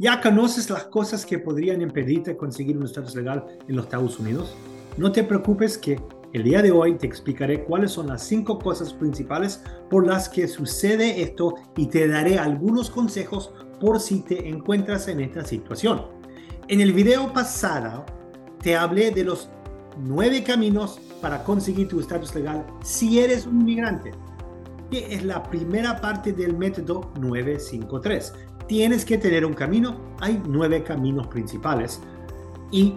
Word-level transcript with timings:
¿Ya 0.00 0.20
conoces 0.20 0.70
las 0.70 0.84
cosas 0.84 1.26
que 1.26 1.40
podrían 1.40 1.82
impedirte 1.82 2.36
conseguir 2.36 2.76
un 2.76 2.84
estatus 2.84 3.16
legal 3.16 3.44
en 3.66 3.74
los 3.74 3.86
Estados 3.86 4.20
Unidos? 4.20 4.54
No 4.96 5.10
te 5.10 5.24
preocupes 5.24 5.76
que 5.76 6.00
el 6.32 6.44
día 6.44 6.62
de 6.62 6.70
hoy 6.70 6.94
te 6.96 7.08
explicaré 7.08 7.64
cuáles 7.64 7.90
son 7.90 8.06
las 8.06 8.22
cinco 8.22 8.60
cosas 8.60 8.94
principales 8.94 9.60
por 9.90 10.06
las 10.06 10.28
que 10.28 10.46
sucede 10.46 11.20
esto 11.20 11.56
y 11.76 11.86
te 11.86 12.06
daré 12.06 12.38
algunos 12.38 12.90
consejos 12.90 13.52
por 13.80 13.98
si 13.98 14.20
te 14.20 14.48
encuentras 14.48 15.08
en 15.08 15.18
esta 15.18 15.44
situación. 15.44 16.06
En 16.68 16.80
el 16.80 16.92
video 16.92 17.32
pasado 17.32 18.06
te 18.62 18.76
hablé 18.76 19.10
de 19.10 19.24
los 19.24 19.48
nueve 19.98 20.44
caminos 20.44 21.00
para 21.20 21.42
conseguir 21.42 21.88
tu 21.88 21.98
estatus 21.98 22.36
legal 22.36 22.64
si 22.84 23.18
eres 23.18 23.46
un 23.46 23.62
inmigrante, 23.62 24.12
que 24.92 25.12
es 25.12 25.24
la 25.24 25.42
primera 25.42 26.00
parte 26.00 26.32
del 26.32 26.56
método 26.56 27.10
953 27.18 28.32
tienes 28.68 29.04
que 29.04 29.18
tener 29.18 29.44
un 29.44 29.54
camino. 29.54 29.96
Hay 30.20 30.40
nueve 30.46 30.84
caminos 30.84 31.26
principales. 31.26 32.00
Y 32.70 32.94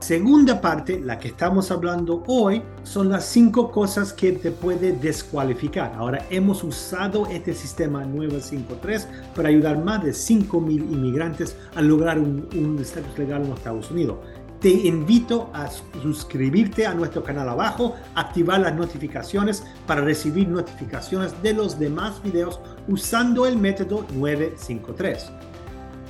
segunda 0.00 0.60
parte, 0.60 1.00
la 1.00 1.18
que 1.18 1.28
estamos 1.28 1.70
hablando 1.70 2.24
hoy, 2.26 2.60
son 2.82 3.08
las 3.08 3.24
cinco 3.26 3.70
cosas 3.70 4.12
que 4.12 4.32
te 4.32 4.50
puede 4.50 4.92
descualificar. 4.92 5.94
Ahora 5.96 6.26
hemos 6.28 6.64
usado 6.64 7.26
este 7.26 7.54
sistema 7.54 8.04
953 8.04 9.08
para 9.34 9.48
ayudar 9.48 9.82
más 9.82 10.02
de 10.02 10.10
5.000 10.10 10.92
inmigrantes 10.92 11.56
a 11.74 11.80
lograr 11.80 12.18
un 12.18 12.76
estatus 12.80 13.16
legal 13.16 13.42
en 13.42 13.50
los 13.50 13.58
Estados 13.58 13.90
Unidos 13.90 14.18
te 14.62 14.70
invito 14.70 15.50
a 15.52 15.68
suscribirte 16.00 16.86
a 16.86 16.94
nuestro 16.94 17.24
canal 17.24 17.48
abajo, 17.48 17.96
activar 18.14 18.60
las 18.60 18.74
notificaciones 18.74 19.64
para 19.86 20.02
recibir 20.02 20.48
notificaciones 20.48 21.34
de 21.42 21.52
los 21.52 21.78
demás 21.80 22.22
videos 22.22 22.60
usando 22.86 23.44
el 23.46 23.58
método 23.58 24.06
953. 24.14 25.32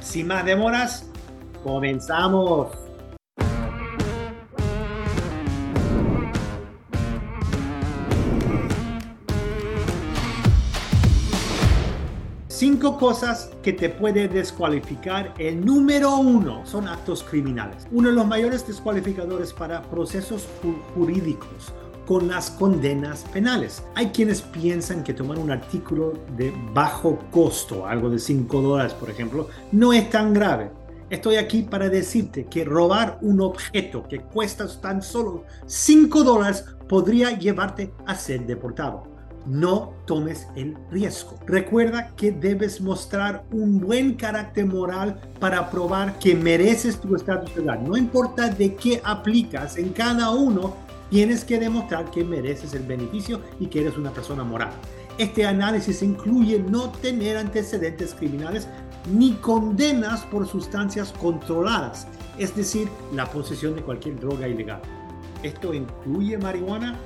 Sin 0.03 0.27
más 0.27 0.45
demoras, 0.45 1.11
comenzamos. 1.65 2.92
Cinco 12.83 12.99
cosas 12.99 13.49
que 13.63 13.73
te 13.73 13.91
puede 13.91 14.27
descualificar. 14.27 15.35
El 15.39 15.65
número 15.65 16.17
uno 16.17 16.67
son 16.67 16.89
actos 16.89 17.23
criminales. 17.23 17.87
Uno 17.93 18.09
de 18.09 18.15
los 18.17 18.27
mayores 18.27 18.67
descualificadores 18.67 19.53
para 19.53 19.83
procesos 19.83 20.49
jurídicos 20.93 21.73
con 22.09 22.27
las 22.27 22.51
condenas 22.51 23.25
penales. 23.33 23.85
Hay 23.95 24.09
quienes 24.09 24.43
piensan 24.43 25.05
que 25.05 25.15
tomar 25.15 25.39
un 25.39 25.53
artículo 25.53 26.15
de 26.37 26.53
bajo 26.75 27.21
costo, 27.31 27.87
algo 27.87 28.11
de 28.11 28.19
5 28.19 28.61
dólares 28.61 28.95
por 28.95 29.11
ejemplo, 29.11 29.47
no 29.71 29.93
es 29.93 30.11
tan 30.11 30.35
grave. 30.35 30.73
Estoy 31.09 31.37
aquí 31.37 31.63
para 31.63 31.89
decirte 31.89 32.47
que 32.47 32.65
robar 32.65 33.17
un 33.23 33.43
objeto 33.43 34.03
que 34.09 34.23
cuesta 34.23 34.67
tan 34.81 35.03
solo 35.03 35.45
5 35.67 36.25
dólares 36.25 36.65
podría 36.89 37.39
llevarte 37.39 37.95
a 38.07 38.17
ser 38.17 38.45
deportado 38.45 39.12
no 39.47 39.93
tomes 40.07 40.47
el 40.57 40.77
riesgo. 40.91 41.39
Recuerda 41.47 42.13
que 42.17 42.33
debes 42.33 42.81
mostrar 42.81 43.45
un 43.53 43.81
buen 43.81 44.15
carácter 44.15 44.67
moral 44.67 45.21
para 45.41 45.71
probar 45.71 46.19
que 46.19 46.35
mereces 46.35 47.01
tu 47.01 47.15
estatus 47.17 47.57
legal. 47.57 47.83
No 47.85 47.97
importa 47.97 48.49
de 48.49 48.75
qué 48.75 49.01
aplicas, 49.05 49.77
en 49.77 49.91
cada 49.91 50.31
uno 50.31 50.77
tienes 51.11 51.45
que 51.45 51.59
demostrar 51.59 52.11
que 52.11 52.25
mereces 52.25 52.75
el 52.75 52.85
beneficio 52.85 53.41
y 53.61 53.67
que 53.67 53.81
eres 53.81 53.97
una 53.97 54.11
persona 54.11 54.45
moral. 54.45 54.71
Este 55.19 55.45
análisis 55.45 56.03
incluye 56.03 56.59
no 56.59 56.91
tener 56.91 57.37
antecedentes 57.37 58.15
criminales 58.15 58.67
ni 59.13 59.33
condenas 59.35 60.23
por 60.23 60.47
sustancias 60.47 61.13
controladas, 61.21 62.07
es 62.39 62.55
decir, 62.57 62.89
la 63.13 63.27
posesión 63.27 63.75
de 63.75 63.83
cualquier 63.83 64.19
droga 64.19 64.49
ilegal. 64.49 64.81
¿Esto 65.43 65.75
incluye 65.75 66.39
marihuana? 66.39 66.97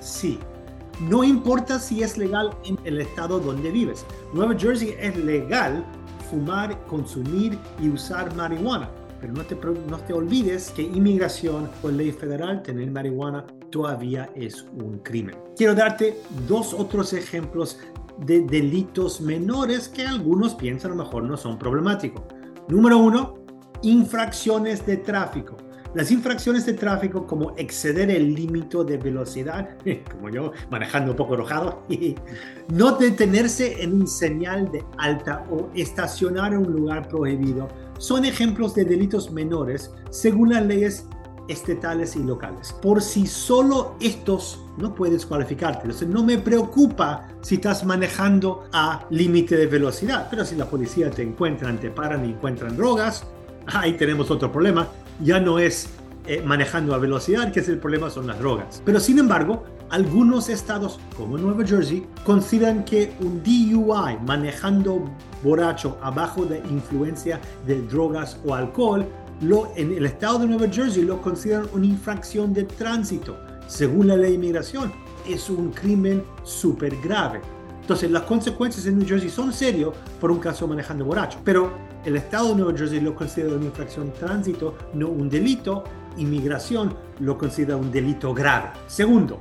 Sí, 0.00 0.38
no 1.00 1.24
importa 1.24 1.78
si 1.78 2.02
es 2.02 2.16
legal 2.16 2.50
en 2.64 2.78
el 2.84 3.00
estado 3.00 3.40
donde 3.40 3.70
vives. 3.70 4.04
Nueva 4.32 4.54
Jersey 4.58 4.94
es 4.98 5.16
legal 5.16 5.84
fumar, 6.30 6.84
consumir 6.86 7.58
y 7.80 7.88
usar 7.88 8.34
marihuana. 8.34 8.90
Pero 9.20 9.32
no 9.32 9.42
te, 9.44 9.56
no 9.88 9.98
te 9.98 10.12
olvides 10.12 10.70
que 10.70 10.82
inmigración 10.82 11.70
o 11.82 11.88
ley 11.88 12.12
federal 12.12 12.62
tener 12.62 12.90
marihuana 12.90 13.46
todavía 13.70 14.30
es 14.34 14.66
un 14.80 14.98
crimen. 14.98 15.36
Quiero 15.56 15.74
darte 15.74 16.20
dos 16.46 16.74
otros 16.74 17.12
ejemplos 17.12 17.78
de 18.18 18.42
delitos 18.42 19.20
menores 19.20 19.88
que 19.88 20.06
algunos 20.06 20.54
piensan 20.54 20.92
a 20.92 20.94
lo 20.94 21.04
mejor 21.04 21.24
no 21.24 21.36
son 21.36 21.58
problemáticos. 21.58 22.22
Número 22.68 22.98
uno, 22.98 23.34
infracciones 23.82 24.86
de 24.86 24.98
tráfico. 24.98 25.56
Las 25.94 26.10
infracciones 26.10 26.66
de 26.66 26.72
tráfico 26.72 27.24
como 27.24 27.54
exceder 27.56 28.10
el 28.10 28.34
límite 28.34 28.82
de 28.84 28.98
velocidad, 28.98 29.76
como 30.10 30.28
yo 30.28 30.52
manejando 30.68 31.12
un 31.12 31.16
poco 31.16 31.34
enojado, 31.34 31.82
no 32.68 32.92
detenerse 32.96 33.80
en 33.80 33.94
un 33.94 34.06
señal 34.08 34.72
de 34.72 34.84
alta 34.98 35.46
o 35.50 35.70
estacionar 35.74 36.52
en 36.52 36.66
un 36.66 36.72
lugar 36.72 37.08
prohibido, 37.08 37.68
son 37.98 38.24
ejemplos 38.24 38.74
de 38.74 38.84
delitos 38.84 39.30
menores 39.30 39.92
según 40.10 40.50
las 40.50 40.66
leyes 40.66 41.06
estatales 41.46 42.16
y 42.16 42.24
locales. 42.24 42.72
Por 42.72 43.00
si 43.00 43.28
solo 43.28 43.94
estos 44.00 44.64
no 44.76 44.96
puedes 44.96 45.24
cualificarte. 45.24 45.82
Entonces, 45.82 46.08
no 46.08 46.24
me 46.24 46.38
preocupa 46.38 47.28
si 47.40 47.56
estás 47.56 47.84
manejando 47.84 48.64
a 48.72 49.06
límite 49.10 49.56
de 49.56 49.66
velocidad, 49.68 50.26
pero 50.28 50.44
si 50.44 50.56
la 50.56 50.64
policía 50.64 51.10
te 51.10 51.22
encuentran, 51.22 51.78
te 51.78 51.90
paran 51.90 52.24
y 52.24 52.30
encuentran 52.30 52.76
drogas, 52.76 53.24
ahí 53.66 53.92
tenemos 53.92 54.30
otro 54.30 54.50
problema 54.50 54.88
ya 55.20 55.40
no 55.40 55.58
es 55.58 55.88
eh, 56.26 56.42
manejando 56.44 56.94
a 56.94 56.98
velocidad, 56.98 57.52
que 57.52 57.60
es 57.60 57.68
el 57.68 57.78
problema, 57.78 58.10
son 58.10 58.26
las 58.26 58.38
drogas. 58.38 58.82
Pero 58.84 58.98
sin 58.98 59.18
embargo, 59.18 59.64
algunos 59.90 60.48
estados, 60.48 60.98
como 61.16 61.36
Nueva 61.36 61.66
Jersey, 61.66 62.06
consideran 62.24 62.84
que 62.84 63.12
un 63.20 63.42
DUI, 63.42 64.18
manejando 64.26 65.04
borracho 65.42 65.98
abajo 66.02 66.46
de 66.46 66.58
influencia 66.70 67.40
de 67.66 67.82
drogas 67.82 68.40
o 68.44 68.54
alcohol, 68.54 69.06
lo, 69.40 69.70
en 69.76 69.92
el 69.92 70.06
estado 70.06 70.38
de 70.38 70.46
Nueva 70.46 70.68
Jersey 70.72 71.04
lo 71.04 71.20
consideran 71.20 71.68
una 71.72 71.86
infracción 71.86 72.54
de 72.54 72.64
tránsito. 72.64 73.36
Según 73.66 74.08
la 74.08 74.16
ley 74.16 74.30
de 74.30 74.36
inmigración, 74.36 74.92
es 75.28 75.50
un 75.50 75.70
crimen 75.72 76.22
súper 76.42 76.96
grave. 77.02 77.40
Entonces, 77.84 78.10
las 78.10 78.22
consecuencias 78.22 78.86
en 78.86 78.96
New 78.96 79.06
Jersey 79.06 79.28
son 79.28 79.52
serias 79.52 79.90
por 80.18 80.30
un 80.30 80.38
caso 80.38 80.66
manejando 80.66 81.04
borracho. 81.04 81.38
Pero 81.44 81.70
el 82.06 82.16
Estado 82.16 82.48
de 82.48 82.54
Nueva 82.54 82.78
Jersey 82.78 82.98
lo 82.98 83.14
considera 83.14 83.54
una 83.54 83.66
infracción 83.66 84.10
tránsito, 84.10 84.74
no 84.94 85.08
un 85.08 85.28
delito. 85.28 85.84
Inmigración 86.16 86.96
lo 87.20 87.36
considera 87.36 87.76
un 87.76 87.92
delito 87.92 88.32
grave. 88.32 88.70
Segundo, 88.86 89.38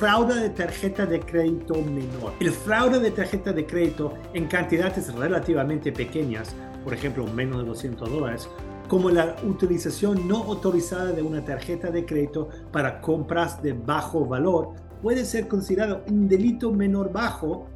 fraude 0.00 0.34
de 0.40 0.50
tarjeta 0.50 1.06
de 1.06 1.20
crédito 1.20 1.74
menor. 1.74 2.32
El 2.40 2.50
fraude 2.50 2.98
de 2.98 3.12
tarjeta 3.12 3.52
de 3.52 3.64
crédito 3.64 4.14
en 4.32 4.48
cantidades 4.48 5.14
relativamente 5.14 5.92
pequeñas, 5.92 6.56
por 6.82 6.94
ejemplo 6.94 7.24
menos 7.28 7.58
de 7.58 7.68
200 7.68 8.10
dólares, 8.10 8.48
como 8.88 9.08
la 9.08 9.36
utilización 9.44 10.26
no 10.26 10.38
autorizada 10.38 11.12
de 11.12 11.22
una 11.22 11.44
tarjeta 11.44 11.92
de 11.92 12.04
crédito 12.04 12.48
para 12.72 13.00
compras 13.00 13.62
de 13.62 13.72
bajo 13.72 14.26
valor, 14.26 14.72
puede 15.00 15.24
ser 15.24 15.46
considerado 15.46 16.02
un 16.08 16.26
delito 16.28 16.72
menor 16.72 17.12
bajo 17.12 17.68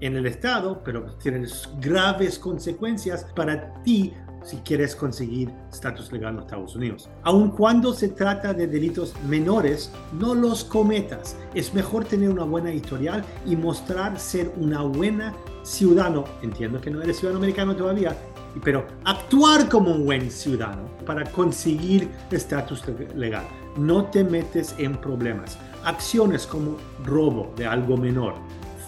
en 0.00 0.16
el 0.16 0.26
Estado, 0.26 0.82
pero 0.84 1.14
tienen 1.16 1.46
graves 1.80 2.38
consecuencias 2.38 3.26
para 3.34 3.82
ti 3.82 4.12
si 4.46 4.58
quieres 4.58 4.94
conseguir 4.94 5.50
estatus 5.72 6.12
legal 6.12 6.30
en 6.30 6.36
los 6.36 6.44
Estados 6.44 6.76
Unidos. 6.76 7.10
Aun 7.24 7.50
cuando 7.50 7.92
se 7.92 8.08
trata 8.10 8.54
de 8.54 8.68
delitos 8.68 9.12
menores, 9.28 9.90
no 10.12 10.34
los 10.34 10.64
cometas. 10.64 11.36
Es 11.52 11.74
mejor 11.74 12.04
tener 12.04 12.30
una 12.30 12.44
buena 12.44 12.72
historial 12.72 13.24
y 13.44 13.56
mostrar 13.56 14.18
ser 14.20 14.52
una 14.56 14.82
buena 14.82 15.34
ciudadano. 15.64 16.24
Entiendo 16.42 16.80
que 16.80 16.90
no 16.90 17.02
eres 17.02 17.18
ciudadano 17.18 17.38
americano 17.38 17.74
todavía, 17.74 18.16
pero 18.62 18.86
actuar 19.04 19.68
como 19.68 19.90
un 19.90 20.04
buen 20.04 20.30
ciudadano 20.30 20.88
para 21.04 21.24
conseguir 21.24 22.08
estatus 22.30 22.84
legal. 23.16 23.44
No 23.76 24.06
te 24.06 24.22
metes 24.22 24.74
en 24.78 24.96
problemas. 24.96 25.58
Acciones 25.84 26.46
como 26.46 26.76
robo 27.04 27.52
de 27.56 27.66
algo 27.66 27.96
menor, 27.96 28.34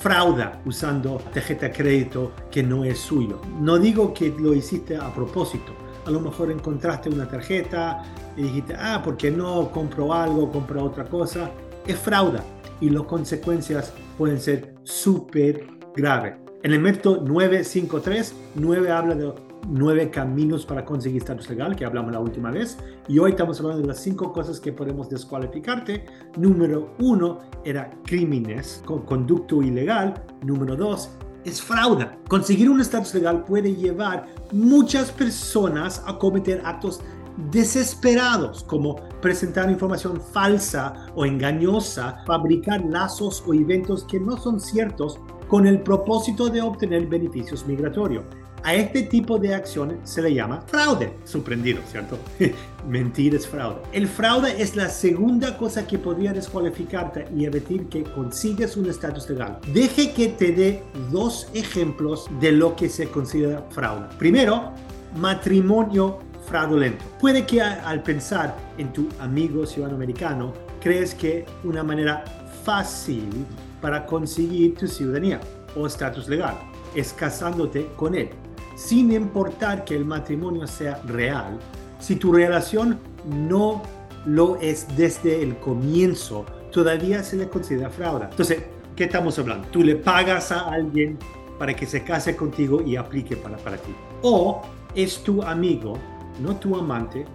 frauda 0.01 0.61
usando 0.65 1.17
tarjeta 1.33 1.71
crédito 1.71 2.33
que 2.51 2.63
no 2.63 2.85
es 2.85 2.99
suyo. 2.99 3.41
No 3.61 3.79
digo 3.79 4.15
que 4.15 4.31
lo 4.39 4.55
hiciste 4.55 4.97
a 4.97 5.13
propósito. 5.13 5.73
A 6.07 6.11
lo 6.11 6.21
mejor 6.21 6.51
encontraste 6.51 7.11
una 7.11 7.29
tarjeta 7.29 8.03
y 8.37 8.43
dijiste, 8.43 8.75
ah, 8.79 9.03
porque 9.05 9.31
no 9.31 9.71
compro 9.71 10.13
algo, 10.13 10.51
compro 10.51 10.85
otra 10.85 11.05
cosa. 11.05 11.51
Es 11.87 11.99
frauda 11.99 12.43
y 12.81 12.91
las 12.91 13.03
consecuencias 13.03 13.93
pueden 14.17 14.41
ser 14.41 14.75
súper 14.85 15.67
graves. 15.95 16.35
En 16.63 16.73
el 16.73 16.81
método 16.81 17.23
953, 17.23 18.35
9 18.55 18.91
habla 18.91 19.15
de 19.15 19.33
nueve 19.69 20.11
caminos 20.11 20.65
para 20.65 20.85
conseguir 20.85 21.23
estatus 21.23 21.49
legal, 21.51 21.75
que 21.75 21.85
hablamos 21.85 22.13
la 22.13 22.21
última 22.21 22.51
vez, 22.51 22.79
y 23.09 23.19
hoy 23.19 23.31
estamos 23.31 23.59
hablando 23.61 23.83
de 23.83 23.89
las 23.89 23.99
cinco 23.99 24.33
cosas 24.33 24.61
que 24.61 24.73
podemos 24.73 25.09
descualificarte. 25.09 26.07
Número 26.37 26.95
uno 27.01 27.39
era 27.65 27.91
crímenes 28.05 28.83
con 28.85 29.03
conducto 29.03 29.63
ilegal. 29.63 30.15
Número 30.45 30.77
dos, 30.77 31.11
es 31.45 31.61
fraude. 31.61 32.09
Conseguir 32.29 32.71
un 32.71 32.81
estatus 32.81 33.15
legal 33.15 33.45
puede 33.45 33.75
llevar 33.75 34.27
muchas 34.53 35.11
personas 35.11 36.03
a 36.07 36.19
cometer 36.19 36.63
actos 36.65 37.01
desesperados 37.53 38.65
como 38.65 38.97
presentar 39.21 39.71
información 39.71 40.21
falsa 40.21 41.07
o 41.15 41.25
engañosa, 41.25 42.23
fabricar 42.27 42.85
lazos 42.85 43.45
o 43.47 43.55
eventos 43.55 44.05
que 44.05 44.19
no 44.19 44.37
son 44.37 44.59
ciertos 44.59 45.21
con 45.47 45.67
el 45.67 45.81
propósito 45.83 46.49
de 46.49 46.61
obtener 46.61 47.07
beneficios 47.07 47.67
migratorios. 47.67 48.25
A 48.63 48.75
este 48.75 49.03
tipo 49.03 49.39
de 49.39 49.55
acción 49.55 49.99
se 50.05 50.21
le 50.21 50.35
llama 50.35 50.63
fraude. 50.67 51.13
Sorprendido, 51.25 51.81
¿cierto? 51.91 52.19
Mentir 52.89 53.35
es 53.35 53.47
fraude. 53.47 53.81
El 53.93 54.09
fraude 54.09 54.61
es 54.61 54.77
la 54.77 54.89
segunda 54.89 55.57
cosa 55.57 55.87
que 55.87 55.99
podría 55.99 56.33
descualificarte 56.33 57.27
y 57.37 57.45
evitar 57.45 57.87
que 57.87 58.03
consigues 58.03 58.77
un 58.77 58.89
estatus 58.89 59.29
legal. 59.31 59.59
Deje 59.73 60.13
que 60.13 60.29
te 60.29 60.53
dé 60.53 60.83
dos 61.11 61.49
ejemplos 61.55 62.29
de 62.41 62.53
lo 62.53 62.75
que 62.77 62.89
se 62.89 63.09
considera 63.09 63.63
fraude. 63.71 64.07
Primero, 64.19 64.73
matrimonio 65.17 66.19
fraudulento. 66.47 67.05
Puede 67.21 67.47
que 67.47 67.61
al 67.61 68.03
pensar 68.03 68.57
en 68.79 68.93
tu 68.93 69.09
amigo 69.21 69.67
ciudadano 69.67 69.97
americano, 69.97 70.55
crees 70.81 71.15
que 71.15 71.45
una 71.63 71.83
manera 71.83 72.25
fácil 72.65 73.29
para 73.81 74.07
conseguir 74.07 74.77
tu 74.77 74.89
ciudadanía 74.89 75.41
o 75.77 75.87
estatus 75.87 76.29
legal 76.29 76.55
es 76.95 77.13
casándote 77.13 77.91
con 77.97 78.15
él 78.15 78.31
sin 78.79 79.11
importar 79.11 79.85
que 79.85 79.97
el 79.97 80.05
matrimonio 80.05 80.65
sea 80.69 81.03
real, 81.05 81.59
si 81.99 82.15
tu 82.15 82.33
relación 82.33 82.97
no 83.27 83.83
lo 84.25 84.55
es 84.61 84.87
desde 84.97 85.43
el 85.43 85.57
comienzo, 85.59 86.47
todavía 86.71 87.25
se 87.25 87.37
le 87.37 87.49
considera 87.49 87.91
fraude. 87.91 88.27
Entonces, 88.31 88.63
¿qué 88.95 89.05
estamos 89.05 89.37
hablando? 89.37 89.67
Tú 89.69 89.83
le 89.83 89.97
pagas 89.97 90.53
a 90.53 90.71
alguien 90.71 91.19
para 91.59 91.75
que 91.75 91.87
se 91.87 92.05
case 92.05 92.37
contigo 92.37 92.81
y 92.81 92.95
aplique 92.95 93.37
para, 93.37 93.57
para 93.57 93.79
ti. 93.79 93.93
O 94.23 94.63
es 94.95 95.25
tu 95.25 95.43
amigo, 95.43 95.99
no 96.41 96.55
tu 96.55 96.77
amante, 96.77 97.27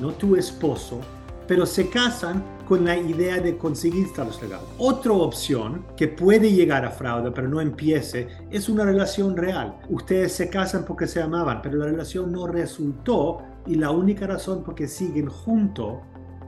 no 0.00 0.12
tu 0.12 0.34
esposo, 0.34 1.02
pero 1.46 1.66
se 1.66 1.88
casan 1.88 2.42
con 2.66 2.84
la 2.84 2.96
idea 2.96 3.38
de 3.38 3.56
conseguir 3.56 4.06
estatus 4.06 4.42
legal. 4.42 4.60
Otra 4.78 5.12
opción 5.12 5.84
que 5.96 6.08
puede 6.08 6.52
llegar 6.52 6.84
a 6.84 6.90
fraude, 6.90 7.30
pero 7.30 7.48
no 7.48 7.60
empiece, 7.60 8.28
es 8.50 8.68
una 8.68 8.84
relación 8.84 9.36
real. 9.36 9.76
Ustedes 9.88 10.32
se 10.32 10.48
casan 10.48 10.84
porque 10.84 11.06
se 11.06 11.22
amaban, 11.22 11.62
pero 11.62 11.78
la 11.78 11.86
relación 11.86 12.32
no 12.32 12.46
resultó 12.46 13.42
y 13.66 13.76
la 13.76 13.90
única 13.90 14.26
razón 14.26 14.62
porque 14.64 14.88
siguen 14.88 15.28
juntos 15.28 15.98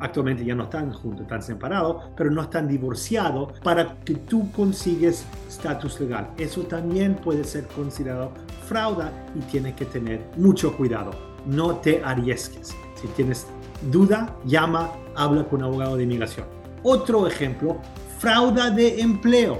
actualmente 0.00 0.44
ya 0.44 0.54
no 0.54 0.64
están 0.64 0.92
juntos, 0.92 1.22
están 1.22 1.42
separados, 1.42 2.04
pero 2.16 2.30
no 2.30 2.42
están 2.42 2.68
divorciados 2.68 3.58
para 3.60 3.98
que 4.00 4.14
tú 4.14 4.50
consigues 4.52 5.24
estatus 5.48 6.00
legal. 6.00 6.30
Eso 6.38 6.62
también 6.62 7.16
puede 7.16 7.44
ser 7.44 7.66
considerado 7.66 8.32
fraude 8.66 9.06
y 9.34 9.40
tienes 9.50 9.74
que 9.74 9.86
tener 9.86 10.20
mucho 10.36 10.76
cuidado. 10.76 11.10
No 11.46 11.76
te 11.76 12.02
arriesgues. 12.04 12.74
Si 13.00 13.08
tienes 13.08 13.46
duda, 13.90 14.36
llama, 14.44 14.92
habla 15.14 15.44
con 15.44 15.60
un 15.60 15.66
abogado 15.66 15.96
de 15.96 16.04
inmigración. 16.04 16.46
Otro 16.82 17.26
ejemplo, 17.26 17.78
fraude 18.18 18.70
de 18.70 19.00
empleo. 19.00 19.58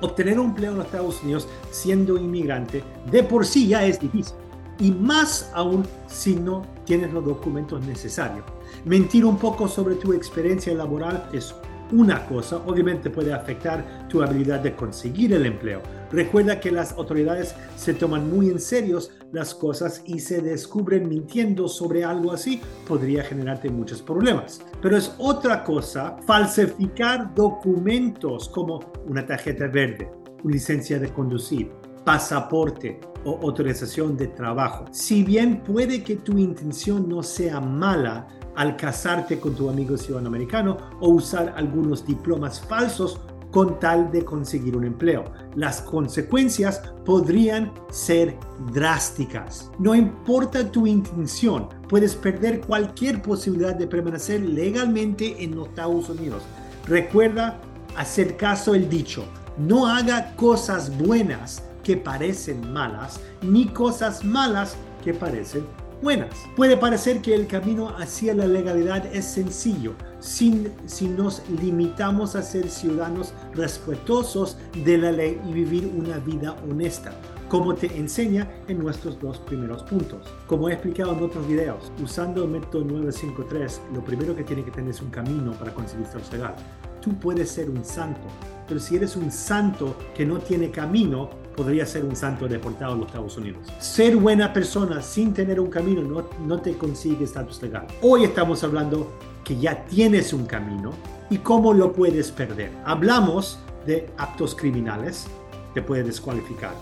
Obtener 0.00 0.38
un 0.38 0.46
empleo 0.46 0.72
en 0.72 0.78
los 0.78 0.86
Estados 0.86 1.22
Unidos 1.22 1.48
siendo 1.70 2.16
inmigrante 2.16 2.82
de 3.10 3.22
por 3.22 3.46
sí 3.46 3.68
ya 3.68 3.84
es 3.84 4.00
difícil. 4.00 4.34
Y 4.78 4.90
más 4.90 5.50
aún 5.54 5.86
si 6.08 6.34
no 6.34 6.66
tienes 6.84 7.12
los 7.12 7.24
documentos 7.24 7.84
necesarios. 7.86 8.44
Mentir 8.84 9.24
un 9.24 9.38
poco 9.38 9.68
sobre 9.68 9.94
tu 9.94 10.12
experiencia 10.12 10.74
laboral 10.74 11.28
es 11.32 11.54
una 11.92 12.26
cosa, 12.26 12.56
obviamente 12.66 13.10
puede 13.10 13.32
afectar 13.32 14.08
tu 14.08 14.22
habilidad 14.22 14.60
de 14.60 14.74
conseguir 14.74 15.32
el 15.32 15.46
empleo. 15.46 15.80
Recuerda 16.10 16.58
que 16.58 16.70
las 16.70 16.92
autoridades 16.92 17.54
se 17.76 17.94
toman 17.94 18.28
muy 18.28 18.48
en 18.48 18.58
serio 18.58 18.98
las 19.34 19.54
cosas 19.54 20.02
y 20.06 20.20
se 20.20 20.40
descubren 20.40 21.08
mintiendo 21.08 21.68
sobre 21.68 22.04
algo 22.04 22.32
así 22.32 22.60
podría 22.86 23.24
generarte 23.24 23.68
muchos 23.68 24.00
problemas. 24.00 24.62
Pero 24.80 24.96
es 24.96 25.14
otra 25.18 25.64
cosa 25.64 26.16
falsificar 26.24 27.34
documentos 27.34 28.48
como 28.48 28.80
una 29.06 29.26
tarjeta 29.26 29.66
verde, 29.66 30.10
una 30.42 30.54
licencia 30.54 30.98
de 30.98 31.12
conducir, 31.12 31.70
pasaporte 32.04 33.00
o 33.24 33.40
autorización 33.42 34.16
de 34.16 34.28
trabajo. 34.28 34.84
Si 34.92 35.24
bien 35.24 35.62
puede 35.62 36.04
que 36.04 36.16
tu 36.16 36.38
intención 36.38 37.08
no 37.08 37.22
sea 37.22 37.60
mala, 37.60 38.28
al 38.56 38.76
casarte 38.76 39.40
con 39.40 39.54
tu 39.54 39.68
amigo 39.68 39.96
ciudadano 39.96 40.28
americano 40.28 40.76
o 41.00 41.08
usar 41.08 41.54
algunos 41.56 42.06
diplomas 42.06 42.60
falsos 42.60 43.20
con 43.54 43.78
tal 43.78 44.10
de 44.10 44.24
conseguir 44.24 44.76
un 44.76 44.82
empleo. 44.84 45.22
Las 45.54 45.80
consecuencias 45.80 46.82
podrían 47.04 47.72
ser 47.88 48.36
drásticas. 48.72 49.70
No 49.78 49.94
importa 49.94 50.72
tu 50.72 50.88
intención, 50.88 51.68
puedes 51.88 52.16
perder 52.16 52.62
cualquier 52.62 53.22
posibilidad 53.22 53.76
de 53.76 53.86
permanecer 53.86 54.40
legalmente 54.40 55.44
en 55.44 55.54
los 55.54 55.68
Estados 55.68 56.08
Unidos. 56.08 56.42
Recuerda 56.88 57.60
hacer 57.96 58.36
caso 58.36 58.74
el 58.74 58.88
dicho, 58.88 59.24
no 59.56 59.86
haga 59.86 60.34
cosas 60.34 60.90
buenas 60.98 61.62
que 61.84 61.96
parecen 61.96 62.72
malas, 62.72 63.20
ni 63.40 63.66
cosas 63.66 64.24
malas 64.24 64.74
que 65.04 65.14
parecen 65.14 65.64
buenas. 66.02 66.34
Puede 66.56 66.76
parecer 66.76 67.20
que 67.20 67.34
el 67.34 67.46
camino 67.46 67.90
hacia 67.96 68.34
la 68.34 68.46
legalidad 68.46 69.06
es 69.14 69.24
sencillo 69.24 69.92
si, 70.20 70.68
si 70.86 71.08
nos 71.08 71.42
limitamos 71.60 72.36
a 72.36 72.42
ser 72.42 72.70
ciudadanos 72.70 73.32
respetuosos 73.54 74.56
de 74.84 74.98
la 74.98 75.12
ley 75.12 75.40
y 75.48 75.52
vivir 75.52 75.92
una 75.96 76.18
vida 76.18 76.56
honesta 76.68 77.12
como 77.48 77.74
te 77.74 77.86
enseña 77.96 78.50
en 78.66 78.78
nuestros 78.78 79.20
dos 79.20 79.38
primeros 79.38 79.84
puntos. 79.84 80.26
Como 80.46 80.68
he 80.68 80.72
explicado 80.72 81.12
en 81.12 81.22
otros 81.22 81.46
videos, 81.46 81.92
usando 82.02 82.42
el 82.42 82.50
método 82.50 82.84
953, 82.84 83.80
lo 83.94 84.02
primero 84.02 84.34
que 84.34 84.42
tiene 84.42 84.64
que 84.64 84.70
tener 84.70 84.90
es 84.90 85.00
un 85.00 85.10
camino 85.10 85.52
para 85.52 85.72
conseguir 85.72 86.06
estatus 86.06 86.32
legal. 86.32 86.56
Tú 87.00 87.14
puedes 87.14 87.50
ser 87.50 87.70
un 87.70 87.84
santo, 87.84 88.22
pero 88.66 88.80
si 88.80 88.96
eres 88.96 89.14
un 89.14 89.30
santo 89.30 89.94
que 90.16 90.24
no 90.24 90.38
tiene 90.38 90.70
camino, 90.70 91.30
podría 91.54 91.86
ser 91.86 92.04
un 92.04 92.16
santo 92.16 92.48
deportado 92.48 92.94
en 92.94 93.00
los 93.00 93.08
Estados 93.08 93.36
Unidos. 93.36 93.66
Ser 93.78 94.16
buena 94.16 94.52
persona 94.52 95.00
sin 95.02 95.32
tener 95.32 95.60
un 95.60 95.68
camino 95.68 96.02
no, 96.02 96.28
no 96.46 96.60
te 96.60 96.76
consigue 96.76 97.24
estatus 97.24 97.62
legal. 97.62 97.86
Hoy 98.02 98.24
estamos 98.24 98.62
hablando 98.64 99.12
que 99.44 99.58
ya 99.58 99.84
tienes 99.84 100.32
un 100.32 100.46
camino 100.46 100.92
y 101.30 101.38
cómo 101.38 101.72
lo 101.72 101.92
puedes 101.92 102.30
perder. 102.30 102.70
Hablamos 102.84 103.58
de 103.86 104.10
actos 104.16 104.54
criminales, 104.54 105.26
te 105.74 105.82
puede 105.82 106.02
descualificar. 106.02 106.74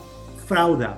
Fraude 0.47 0.89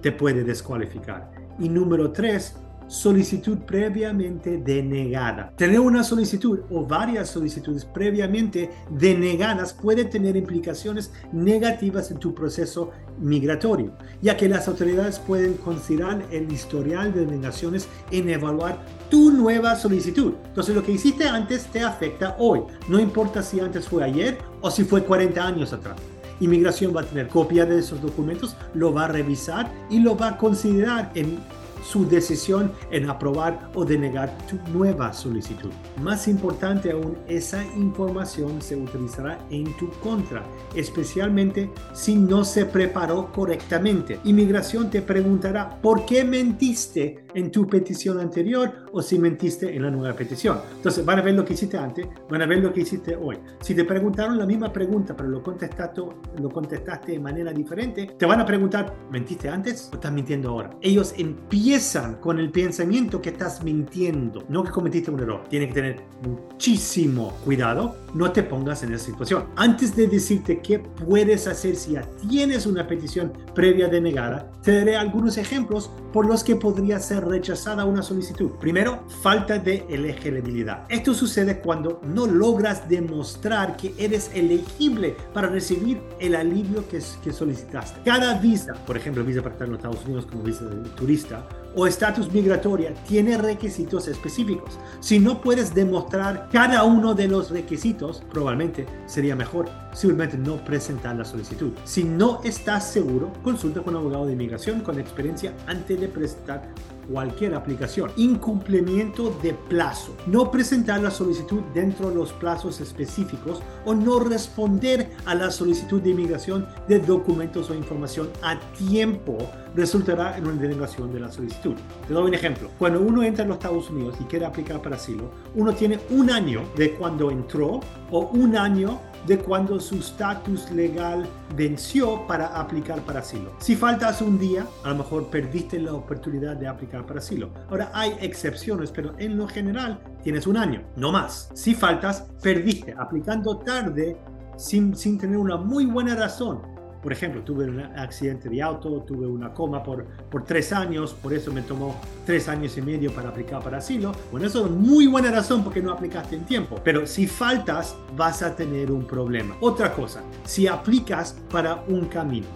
te 0.00 0.12
puede 0.12 0.44
descualificar. 0.44 1.30
Y 1.58 1.68
número 1.68 2.12
tres, 2.12 2.56
solicitud 2.88 3.58
previamente 3.58 4.58
denegada. 4.58 5.52
Tener 5.56 5.78
una 5.78 6.02
solicitud 6.02 6.60
o 6.70 6.84
varias 6.84 7.28
solicitudes 7.28 7.84
previamente 7.84 8.70
denegadas 8.90 9.72
puede 9.72 10.04
tener 10.06 10.36
implicaciones 10.36 11.12
negativas 11.32 12.10
en 12.10 12.18
tu 12.18 12.34
proceso 12.34 12.90
migratorio, 13.20 13.92
ya 14.22 14.36
que 14.36 14.48
las 14.48 14.66
autoridades 14.68 15.18
pueden 15.18 15.54
considerar 15.54 16.24
el 16.32 16.50
historial 16.50 17.12
de 17.12 17.26
denegaciones 17.26 17.88
en 18.10 18.28
evaluar 18.30 18.84
tu 19.10 19.30
nueva 19.30 19.76
solicitud. 19.76 20.34
Entonces 20.46 20.74
lo 20.74 20.82
que 20.82 20.92
hiciste 20.92 21.28
antes 21.28 21.66
te 21.66 21.80
afecta 21.80 22.36
hoy, 22.38 22.62
no 22.88 22.98
importa 22.98 23.42
si 23.42 23.60
antes 23.60 23.86
fue 23.86 24.02
ayer 24.02 24.38
o 24.60 24.70
si 24.70 24.84
fue 24.84 25.04
40 25.04 25.46
años 25.46 25.72
atrás. 25.72 25.96
Inmigración 26.40 26.94
va 26.94 27.00
a 27.00 27.04
tener 27.04 27.28
copia 27.28 27.66
de 27.66 27.80
esos 27.80 28.00
documentos, 28.00 28.56
lo 28.72 28.94
va 28.94 29.06
a 29.06 29.08
revisar 29.08 29.70
y 29.90 29.98
lo 29.98 30.16
va 30.16 30.28
a 30.28 30.36
considerar 30.36 31.10
en 31.14 31.38
su 31.82 32.08
decisión 32.08 32.72
en 32.90 33.08
aprobar 33.08 33.70
o 33.74 33.84
denegar 33.84 34.36
tu 34.48 34.56
nueva 34.72 35.12
solicitud. 35.12 35.70
Más 36.02 36.28
importante 36.28 36.90
aún, 36.90 37.16
esa 37.28 37.64
información 37.76 38.60
se 38.60 38.76
utilizará 38.76 39.38
en 39.50 39.76
tu 39.76 39.90
contra, 40.00 40.42
especialmente 40.74 41.70
si 41.92 42.16
no 42.16 42.44
se 42.44 42.66
preparó 42.66 43.32
correctamente. 43.32 44.20
Inmigración 44.24 44.90
te 44.90 45.02
preguntará 45.02 45.80
por 45.80 46.04
qué 46.04 46.24
mentiste 46.24 47.24
en 47.34 47.50
tu 47.50 47.66
petición 47.66 48.18
anterior 48.18 48.86
o 48.92 49.02
si 49.02 49.18
mentiste 49.18 49.74
en 49.74 49.82
la 49.82 49.90
nueva 49.90 50.16
petición. 50.16 50.58
Entonces 50.76 51.04
van 51.04 51.18
a 51.18 51.22
ver 51.22 51.34
lo 51.34 51.44
que 51.44 51.54
hiciste 51.54 51.76
antes, 51.76 52.06
van 52.28 52.42
a 52.42 52.46
ver 52.46 52.58
lo 52.58 52.72
que 52.72 52.80
hiciste 52.80 53.14
hoy. 53.14 53.38
Si 53.60 53.74
te 53.74 53.84
preguntaron 53.84 54.38
la 54.38 54.46
misma 54.46 54.72
pregunta, 54.72 55.14
pero 55.16 55.28
lo 55.28 55.42
contestaste, 55.42 56.02
lo 56.40 56.50
contestaste 56.50 57.12
de 57.12 57.20
manera 57.20 57.52
diferente, 57.52 58.14
te 58.18 58.26
van 58.26 58.40
a 58.40 58.46
preguntar, 58.46 58.94
¿mentiste 59.10 59.48
antes 59.48 59.88
o 59.92 59.96
estás 59.96 60.12
mintiendo 60.12 60.50
ahora? 60.50 60.70
Ellos 60.80 61.14
empiezan 61.16 61.67
empiezan 61.68 62.14
con 62.14 62.38
el 62.38 62.50
pensamiento 62.50 63.20
que 63.20 63.28
estás 63.28 63.62
mintiendo, 63.62 64.42
no 64.48 64.64
que 64.64 64.70
cometiste 64.70 65.10
un 65.10 65.20
error. 65.20 65.44
Tienes 65.50 65.68
que 65.68 65.74
tener 65.74 66.00
muchísimo 66.22 67.34
cuidado, 67.44 67.94
no 68.14 68.32
te 68.32 68.42
pongas 68.42 68.82
en 68.84 68.94
esa 68.94 69.04
situación. 69.04 69.48
Antes 69.54 69.94
de 69.94 70.06
decirte 70.06 70.60
qué 70.60 70.78
puedes 70.78 71.46
hacer 71.46 71.76
si 71.76 71.92
ya 71.92 72.08
tienes 72.26 72.64
una 72.64 72.86
petición 72.86 73.34
previa 73.54 73.86
denegada, 73.86 74.50
te 74.62 74.78
daré 74.78 74.96
algunos 74.96 75.36
ejemplos 75.36 75.90
por 76.10 76.26
los 76.26 76.42
que 76.42 76.56
podría 76.56 77.00
ser 77.00 77.26
rechazada 77.26 77.84
una 77.84 78.02
solicitud. 78.02 78.52
Primero, 78.52 79.04
falta 79.20 79.58
de 79.58 79.84
elegibilidad. 79.90 80.86
Esto 80.88 81.12
sucede 81.12 81.60
cuando 81.60 82.00
no 82.02 82.26
logras 82.26 82.88
demostrar 82.88 83.76
que 83.76 83.92
eres 83.98 84.30
elegible 84.32 85.14
para 85.34 85.48
recibir 85.48 86.00
el 86.18 86.34
alivio 86.34 86.88
que, 86.88 87.02
que 87.22 87.30
solicitaste. 87.30 88.00
Cada 88.06 88.38
visa, 88.38 88.72
por 88.86 88.96
ejemplo, 88.96 89.22
visa 89.22 89.42
para 89.42 89.52
estar 89.52 89.66
en 89.66 89.72
los 89.72 89.80
Estados 89.80 90.04
Unidos 90.06 90.24
como 90.24 90.44
visa 90.44 90.64
de 90.64 90.88
turista, 90.90 91.46
o 91.74 91.86
estatus 91.86 92.32
migratoria 92.32 92.94
tiene 93.06 93.38
requisitos 93.38 94.08
específicos. 94.08 94.78
Si 95.00 95.18
no 95.18 95.40
puedes 95.40 95.74
demostrar 95.74 96.48
cada 96.52 96.84
uno 96.84 97.14
de 97.14 97.28
los 97.28 97.50
requisitos, 97.50 98.22
probablemente 98.30 98.86
sería 99.06 99.36
mejor 99.36 99.68
simplemente 99.92 100.36
no 100.36 100.62
presentar 100.64 101.16
la 101.16 101.24
solicitud. 101.24 101.72
Si 101.84 102.04
no 102.04 102.40
estás 102.44 102.90
seguro, 102.90 103.32
consulta 103.42 103.82
con 103.82 103.94
un 103.94 104.00
abogado 104.00 104.26
de 104.26 104.32
inmigración 104.32 104.80
con 104.80 104.98
experiencia 104.98 105.54
antes 105.66 106.00
de 106.00 106.08
presentar 106.08 106.68
cualquier 107.10 107.54
aplicación. 107.54 108.10
Incumplimiento 108.16 109.36
de 109.42 109.54
plazo. 109.54 110.14
No 110.26 110.50
presentar 110.50 111.00
la 111.00 111.10
solicitud 111.10 111.62
dentro 111.74 112.10
de 112.10 112.16
los 112.16 112.32
plazos 112.32 112.80
específicos 112.80 113.60
o 113.84 113.94
no 113.94 114.20
responder 114.20 115.10
a 115.24 115.34
la 115.34 115.50
solicitud 115.50 116.00
de 116.00 116.10
inmigración 116.10 116.66
de 116.86 116.98
documentos 116.98 117.70
o 117.70 117.74
información 117.74 118.28
a 118.42 118.58
tiempo 118.76 119.38
resultará 119.74 120.36
en 120.36 120.46
una 120.46 120.60
denegación 120.60 121.12
de 121.12 121.20
la 121.20 121.30
solicitud. 121.30 121.74
Te 122.06 122.12
doy 122.14 122.28
un 122.28 122.34
ejemplo. 122.34 122.70
Cuando 122.78 123.00
uno 123.00 123.22
entra 123.22 123.44
a 123.44 123.48
los 123.48 123.58
Estados 123.58 123.90
Unidos 123.90 124.16
y 124.20 124.24
quiere 124.24 124.46
aplicar 124.46 124.82
para 124.82 124.96
asilo, 124.96 125.30
uno 125.54 125.72
tiene 125.72 125.98
un 126.10 126.30
año 126.30 126.62
de 126.76 126.94
cuando 126.94 127.30
entró 127.30 127.80
o 128.10 128.20
un 128.32 128.56
año 128.56 129.00
de 129.26 129.38
cuando 129.38 129.80
su 129.80 129.96
estatus 129.96 130.70
legal 130.70 131.26
venció 131.56 132.26
para 132.26 132.46
aplicar 132.58 133.00
para 133.00 133.20
asilo. 133.20 133.52
Si 133.58 133.76
faltas 133.76 134.22
un 134.22 134.38
día, 134.38 134.66
a 134.84 134.90
lo 134.90 134.96
mejor 134.96 135.28
perdiste 135.30 135.78
la 135.78 135.94
oportunidad 135.94 136.56
de 136.56 136.68
aplicar 136.68 137.06
para 137.06 137.18
asilo. 137.18 137.50
Ahora 137.68 137.90
hay 137.92 138.14
excepciones, 138.20 138.90
pero 138.90 139.14
en 139.18 139.36
lo 139.36 139.48
general 139.48 140.00
tienes 140.22 140.46
un 140.46 140.56
año, 140.56 140.82
no 140.96 141.12
más. 141.12 141.50
Si 141.54 141.74
faltas, 141.74 142.26
perdiste. 142.42 142.94
Aplicando 142.98 143.58
tarde 143.58 144.16
sin, 144.56 144.94
sin 144.96 145.18
tener 145.18 145.38
una 145.38 145.56
muy 145.56 145.86
buena 145.86 146.14
razón, 146.14 146.77
por 147.02 147.12
ejemplo, 147.12 147.42
tuve 147.42 147.64
un 147.64 147.80
accidente 147.80 148.48
de 148.48 148.62
auto, 148.62 149.02
tuve 149.02 149.26
una 149.26 149.52
coma 149.52 149.82
por, 149.82 150.04
por 150.30 150.44
tres 150.44 150.72
años, 150.72 151.14
por 151.14 151.32
eso 151.32 151.52
me 151.52 151.62
tomó 151.62 151.94
tres 152.26 152.48
años 152.48 152.76
y 152.76 152.82
medio 152.82 153.12
para 153.12 153.28
aplicar 153.28 153.62
para 153.62 153.78
asilo. 153.78 154.12
Bueno, 154.30 154.46
eso 154.46 154.66
es 154.66 154.70
muy 154.70 155.06
buena 155.06 155.30
razón 155.30 155.62
porque 155.62 155.80
no 155.80 155.92
aplicaste 155.92 156.36
en 156.36 156.44
tiempo. 156.44 156.80
Pero 156.82 157.06
si 157.06 157.26
faltas, 157.26 157.96
vas 158.16 158.42
a 158.42 158.54
tener 158.54 158.90
un 158.90 159.06
problema. 159.06 159.56
Otra 159.60 159.94
cosa, 159.94 160.22
si 160.44 160.66
aplicas 160.66 161.36
para 161.50 161.84
un 161.88 162.06
camino, 162.06 162.46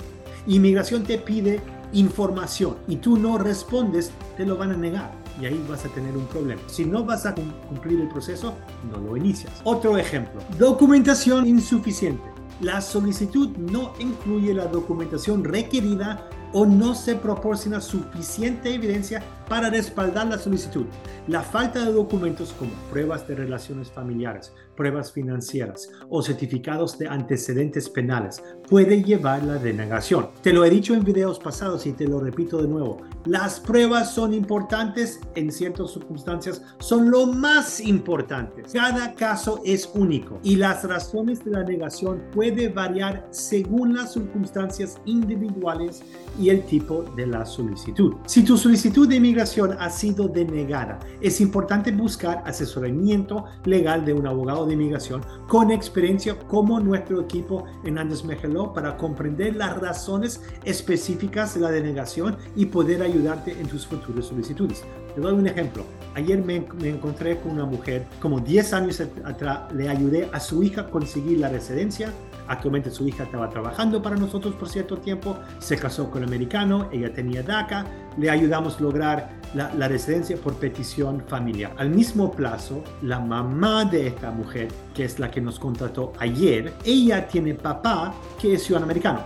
inmigración 0.47 1.05
te 1.05 1.19
pide 1.19 1.61
información 1.93 2.77
y 2.89 2.97
tú 2.97 3.19
no 3.19 3.39
respondes, 3.39 4.13
te 4.37 4.47
lo 4.47 4.57
van 4.57 4.73
a 4.73 4.77
negar 4.77 5.23
y 5.41 5.47
ahí 5.47 5.65
vas 5.69 5.85
a 5.85 5.89
tener 5.89 6.17
un 6.17 6.27
problema. 6.27 6.61
Si 6.67 6.85
no 6.85 7.05
vas 7.05 7.27
a 7.27 7.35
cumplir 7.35 8.01
el 8.01 8.09
proceso, 8.09 8.55
no 8.91 8.99
lo 8.99 9.17
inicias. 9.17 9.61
Otro 9.65 9.97
ejemplo, 9.97 10.41
documentación 10.59 11.47
insuficiente. 11.47 12.32
La 12.63 12.81
solicitud 12.81 13.49
no 13.57 13.93
incluye 13.99 14.55
la 14.55 14.67
documentación 14.67 15.43
requerida 15.43 16.31
o 16.53 16.67
no 16.67 16.95
se 16.95 17.15
proporciona 17.15 17.81
suficiente 17.81 18.75
evidencia 18.75 19.23
para 19.49 19.71
respaldar 19.71 20.27
la 20.29 20.39
solicitud. 20.39 20.87
La 21.29 21.43
falta 21.43 21.85
de 21.85 21.93
documentos 21.93 22.55
como 22.59 22.73
pruebas 22.91 23.29
de 23.29 23.35
relaciones 23.35 23.91
familiares, 23.91 24.53
pruebas 24.77 25.13
financieras 25.13 25.91
o 26.09 26.23
certificados 26.23 26.99
de 26.99 27.07
antecedentes 27.07 27.89
penales 27.89 28.43
puede 28.69 29.03
llevar 29.03 29.43
a 29.43 29.45
la 29.45 29.59
denegación. 29.59 30.31
Te 30.43 30.53
lo 30.53 30.65
he 30.65 30.71
dicho 30.71 30.95
en 30.95 31.05
videos 31.05 31.39
pasados 31.39 31.87
y 31.87 31.93
te 31.93 32.09
lo 32.09 32.21
repito 32.21 32.63
de 32.63 32.69
nuevo. 32.69 33.03
Las 33.25 33.61
pruebas 33.61 34.15
son 34.15 34.33
importantes, 34.35 35.21
en 35.35 35.53
ciertas 35.53 35.93
circunstancias 35.93 36.63
son 36.79 37.11
lo 37.11 37.27
más 37.27 37.81
importante. 37.81 38.63
Cada 38.73 39.15
caso 39.15 39.61
es 39.65 39.91
único 39.95 40.41
y 40.43 40.57
las 40.57 40.83
razones 40.85 41.45
de 41.45 41.53
la 41.53 41.63
negación 41.63 42.23
puede 42.33 42.69
variar 42.69 43.29
según 43.31 43.95
las 43.95 44.15
circunstancias 44.15 44.99
individuales 45.05 46.03
el 46.51 46.65
tipo 46.65 47.05
de 47.17 47.27
la 47.27 47.47
solicitud. 47.47 48.15
Si 48.27 48.43
tu 48.43 48.57
solicitud 48.57 49.09
de 49.09 49.17
inmigración 49.17 49.77
ha 49.79 49.91
sido 49.91 50.29
denegada, 50.29 50.99
es 51.21 51.41
importante 51.41 51.93
buscar 51.93 52.43
asesoramiento 52.47 53.45
legal 53.65 54.05
de 54.05 54.13
un 54.13 54.27
abogado 54.27 54.67
de 54.67 54.75
inmigración 54.75 55.23
con 55.49 55.71
experiencia 55.71 56.39
como 56.49 56.81
nuestro 56.81 57.21
equipo 57.21 57.65
en 57.85 57.99
Andes 57.99 58.25
Mejeló 58.25 58.73
para 58.73 58.97
comprender 58.97 59.57
las 59.57 59.81
razones 59.81 60.43
específicas 60.65 61.55
de 61.55 61.61
la 61.61 61.71
denegación 61.71 62.37
y 62.57 62.67
poder 62.67 63.03
ayudarte 63.03 63.53
en 63.53 63.67
tus 63.69 63.87
futuras 63.87 64.27
solicitudes. 64.27 64.85
Te 65.15 65.21
doy 65.21 65.35
un 65.35 65.47
ejemplo. 65.47 65.85
Ayer 66.15 66.43
me, 66.43 66.67
me 66.81 66.89
encontré 66.89 67.39
con 67.41 67.53
una 67.53 67.65
mujer, 67.65 68.07
como 68.21 68.41
10 68.41 68.73
años 68.73 69.03
atrás, 69.25 69.73
le 69.75 69.89
ayudé 69.89 70.29
a 70.33 70.41
su 70.41 70.63
hija 70.63 70.89
conseguir 70.91 71.39
la 71.39 71.49
residencia 71.49 72.13
Actualmente 72.49 72.91
su 72.91 73.07
hija 73.07 73.25
estaba 73.25 73.49
trabajando 73.49 74.03
para 74.03 74.17
nosotros 74.17 74.55
por 74.55 74.69
cierto 74.69 74.99
tiempo, 74.99 75.37
se 75.59 75.77
casó 75.77 76.11
con 76.11 76.25
un 76.25 76.32
americano, 76.33 76.89
ella 76.93 77.13
tenía 77.13 77.43
DACA, 77.43 77.87
le 78.17 78.31
ayudamos 78.31 78.79
a 78.79 78.83
lograr 78.83 79.31
la, 79.55 79.89
residencia 79.89 80.37
por 80.37 80.55
petición 80.55 81.23
familiar. 81.29 81.75
Al 81.77 81.91
mismo 81.91 82.33
plazo, 82.33 82.83
la 83.03 83.21
mamá 83.21 83.85
de 83.85 84.07
esta 84.07 84.31
mujer, 84.31 84.69
que 84.95 85.05
es 85.05 85.19
la 85.19 85.31
que 85.31 85.41
nos 85.41 85.59
contrató 85.59 86.13
ayer, 86.19 86.73
ella 86.85 87.29
tiene 87.29 87.55
papá 87.55 88.15
que 88.41 88.55
es 88.55 88.63
ciudadano 88.63 88.87
americano. 88.87 89.21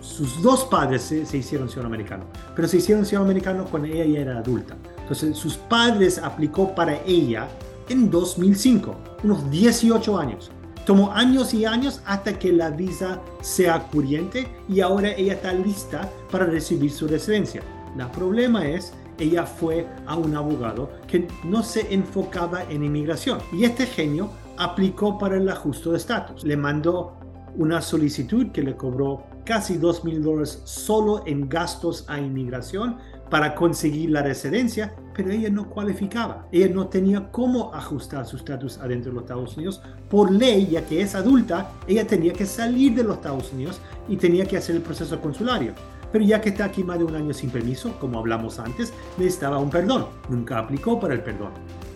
Sus 0.00 0.42
dos 0.42 0.64
padres 0.64 1.02
se, 1.02 1.26
se 1.26 1.38
hicieron 1.38 1.68
ciudadano 1.68 1.94
americano, 1.94 2.24
pero 2.54 2.68
se 2.68 2.78
hicieron 2.78 3.04
ciudadano 3.04 3.30
americano 3.30 3.64
cuando 3.70 3.88
ella 3.88 4.04
ya 4.04 4.20
era 4.20 4.38
adulta. 4.38 4.76
Entonces, 5.00 5.36
sus 5.36 5.56
padres 5.56 6.18
aplicó 6.18 6.74
para 6.74 7.02
ella 7.06 7.48
en 7.88 8.10
2005, 8.10 8.96
unos 9.24 9.50
18 9.50 10.18
años. 10.18 10.50
Tomó 10.86 11.12
años 11.12 11.54
y 11.54 11.64
años 11.64 12.02
hasta 12.06 12.38
que 12.38 12.52
la 12.52 12.70
visa 12.70 13.20
sea 13.40 13.86
corriente 13.88 14.48
y 14.68 14.80
ahora 14.80 15.12
ella 15.12 15.34
está 15.34 15.52
lista 15.52 16.08
para 16.30 16.46
recibir 16.46 16.90
su 16.90 17.06
residencia. 17.06 17.62
El 17.98 18.06
problema 18.08 18.66
es, 18.66 18.92
ella 19.18 19.44
fue 19.44 19.86
a 20.06 20.16
un 20.16 20.34
abogado 20.36 20.90
que 21.06 21.28
no 21.44 21.62
se 21.62 21.92
enfocaba 21.92 22.64
en 22.64 22.84
inmigración 22.84 23.38
y 23.52 23.64
este 23.64 23.86
genio 23.86 24.30
aplicó 24.56 25.18
para 25.18 25.36
el 25.36 25.48
ajuste 25.48 25.90
de 25.90 25.96
estatus. 25.96 26.44
Le 26.44 26.56
mandó 26.56 27.16
una 27.56 27.82
solicitud 27.82 28.50
que 28.52 28.62
le 28.62 28.76
cobró 28.76 29.24
casi 29.44 29.76
2 29.76 30.04
mil 30.04 30.22
dólares 30.22 30.62
solo 30.64 31.22
en 31.26 31.48
gastos 31.48 32.04
a 32.08 32.20
inmigración 32.20 32.96
para 33.28 33.54
conseguir 33.54 34.10
la 34.10 34.22
residencia, 34.22 34.94
pero 35.22 35.32
ella 35.32 35.50
no 35.50 35.68
cualificaba. 35.68 36.46
Ella 36.50 36.72
no 36.72 36.86
tenía 36.86 37.30
cómo 37.30 37.74
ajustar 37.74 38.24
su 38.24 38.36
estatus 38.36 38.78
adentro 38.78 39.10
de 39.10 39.16
los 39.16 39.24
Estados 39.24 39.54
Unidos. 39.54 39.82
Por 40.08 40.32
ley, 40.32 40.68
ya 40.70 40.86
que 40.86 41.02
es 41.02 41.14
adulta, 41.14 41.72
ella 41.86 42.06
tenía 42.06 42.32
que 42.32 42.46
salir 42.46 42.94
de 42.94 43.04
los 43.04 43.16
Estados 43.16 43.52
Unidos 43.52 43.82
y 44.08 44.16
tenía 44.16 44.46
que 44.46 44.56
hacer 44.56 44.76
el 44.76 44.82
proceso 44.82 45.20
consulario. 45.20 45.74
Pero 46.10 46.24
ya 46.24 46.40
que 46.40 46.48
está 46.48 46.64
aquí 46.64 46.82
más 46.82 46.98
de 46.98 47.04
un 47.04 47.14
año 47.14 47.34
sin 47.34 47.50
permiso, 47.50 47.98
como 48.00 48.18
hablamos 48.18 48.58
antes, 48.58 48.94
necesitaba 49.18 49.58
un 49.58 49.68
perdón. 49.68 50.06
Nunca 50.30 50.58
aplicó 50.58 50.98
para 50.98 51.12
el 51.12 51.22
perdón. 51.22 51.50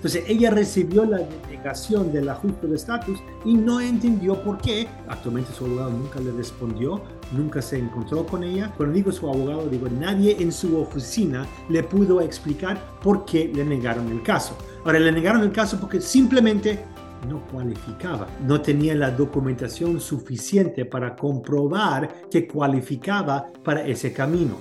Entonces 0.04 0.24
ella 0.28 0.50
recibió 0.50 1.06
la 1.06 1.16
denegación 1.16 2.12
del 2.12 2.28
ajuste 2.28 2.66
de 2.66 2.76
estatus 2.76 3.18
y 3.42 3.54
no 3.54 3.80
entendió 3.80 4.34
por 4.42 4.58
qué. 4.58 4.86
Actualmente 5.08 5.54
su 5.54 5.64
abogado 5.64 5.92
nunca 5.92 6.20
le 6.20 6.30
respondió, 6.32 7.00
nunca 7.32 7.62
se 7.62 7.78
encontró 7.78 8.26
con 8.26 8.44
ella. 8.44 8.70
Cuando 8.76 8.94
digo 8.94 9.10
su 9.10 9.26
abogado, 9.26 9.66
digo 9.66 9.88
nadie 9.88 10.36
en 10.38 10.52
su 10.52 10.78
oficina 10.78 11.46
le 11.70 11.82
pudo 11.82 12.20
explicar 12.20 12.78
por 13.02 13.24
qué 13.24 13.50
le 13.54 13.64
negaron 13.64 14.10
el 14.10 14.22
caso. 14.22 14.54
Ahora 14.84 14.98
le 14.98 15.10
negaron 15.10 15.40
el 15.40 15.52
caso 15.52 15.80
porque 15.80 16.02
simplemente 16.02 16.80
no 17.26 17.40
cualificaba, 17.46 18.26
no 18.46 18.60
tenía 18.60 18.94
la 18.94 19.10
documentación 19.10 19.98
suficiente 20.02 20.84
para 20.84 21.16
comprobar 21.16 22.28
que 22.30 22.46
cualificaba 22.46 23.46
para 23.64 23.86
ese 23.86 24.12
camino 24.12 24.58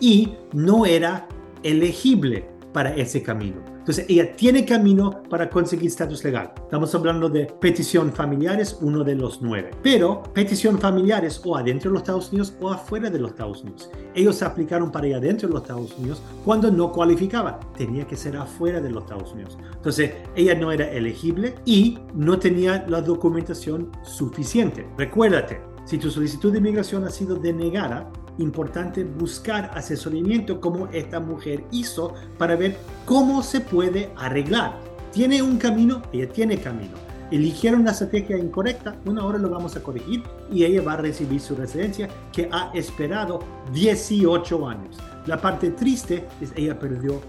y 0.00 0.34
no 0.52 0.84
era 0.84 1.28
elegible 1.62 2.44
para 2.72 2.92
ese 2.96 3.22
camino. 3.22 3.69
Entonces, 3.80 4.06
ella 4.08 4.36
tiene 4.36 4.64
camino 4.64 5.22
para 5.28 5.48
conseguir 5.48 5.88
estatus 5.88 6.22
legal. 6.22 6.52
Estamos 6.56 6.94
hablando 6.94 7.28
de 7.28 7.46
petición 7.46 8.12
familiares, 8.12 8.78
uno 8.82 9.02
de 9.02 9.14
los 9.14 9.40
nueve. 9.42 9.70
Pero 9.82 10.22
petición 10.34 10.78
familiares 10.78 11.40
o 11.44 11.56
adentro 11.56 11.90
de 11.90 11.94
los 11.94 12.02
Estados 12.02 12.28
Unidos 12.28 12.54
o 12.60 12.70
afuera 12.70 13.10
de 13.10 13.18
los 13.18 13.30
Estados 13.30 13.62
Unidos. 13.62 13.90
Ellos 14.14 14.42
aplicaron 14.42 14.92
para 14.92 15.08
ir 15.08 15.14
adentro 15.14 15.48
de 15.48 15.54
los 15.54 15.62
Estados 15.62 15.98
Unidos 15.98 16.22
cuando 16.44 16.70
no 16.70 16.92
cualificaba. 16.92 17.58
Tenía 17.76 18.06
que 18.06 18.16
ser 18.16 18.36
afuera 18.36 18.80
de 18.80 18.90
los 18.90 19.04
Estados 19.04 19.32
Unidos. 19.32 19.58
Entonces, 19.74 20.12
ella 20.36 20.54
no 20.54 20.70
era 20.70 20.90
elegible 20.90 21.54
y 21.64 21.98
no 22.14 22.38
tenía 22.38 22.84
la 22.86 23.00
documentación 23.00 23.90
suficiente. 24.02 24.86
Recuérdate, 24.98 25.60
si 25.86 25.98
tu 25.98 26.10
solicitud 26.10 26.52
de 26.52 26.58
inmigración 26.58 27.04
ha 27.04 27.10
sido 27.10 27.34
denegada, 27.34 28.12
importante 28.40 29.04
buscar 29.04 29.70
asesoramiento 29.74 30.60
como 30.60 30.88
esta 30.88 31.20
mujer 31.20 31.64
hizo 31.70 32.14
para 32.38 32.56
ver 32.56 32.76
cómo 33.04 33.42
se 33.42 33.60
puede 33.60 34.10
arreglar. 34.16 34.78
¿Tiene 35.12 35.42
un 35.42 35.58
camino? 35.58 36.02
Ella 36.12 36.28
tiene 36.28 36.58
camino. 36.58 36.96
Eligieron 37.30 37.84
la 37.84 37.92
estrategia 37.92 38.36
incorrecta, 38.36 38.96
bueno, 39.04 39.22
ahora 39.22 39.38
lo 39.38 39.48
vamos 39.48 39.76
a 39.76 39.82
corregir 39.82 40.22
y 40.50 40.64
ella 40.64 40.82
va 40.82 40.94
a 40.94 40.96
recibir 40.96 41.40
su 41.40 41.54
residencia 41.54 42.08
que 42.32 42.48
ha 42.50 42.72
esperado 42.74 43.40
18 43.72 44.68
años. 44.68 44.96
La 45.26 45.40
parte 45.40 45.70
triste 45.70 46.26
es 46.40 46.52
ella 46.56 46.76
perdió 46.78 47.20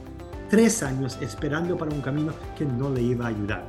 tres 0.49 0.81
años 0.81 1.19
esperando 1.21 1.77
para 1.77 1.93
un 1.93 2.01
camino 2.01 2.33
que 2.57 2.65
no 2.65 2.89
le 2.89 3.01
iba 3.01 3.25
a 3.25 3.29
ayudar. 3.29 3.63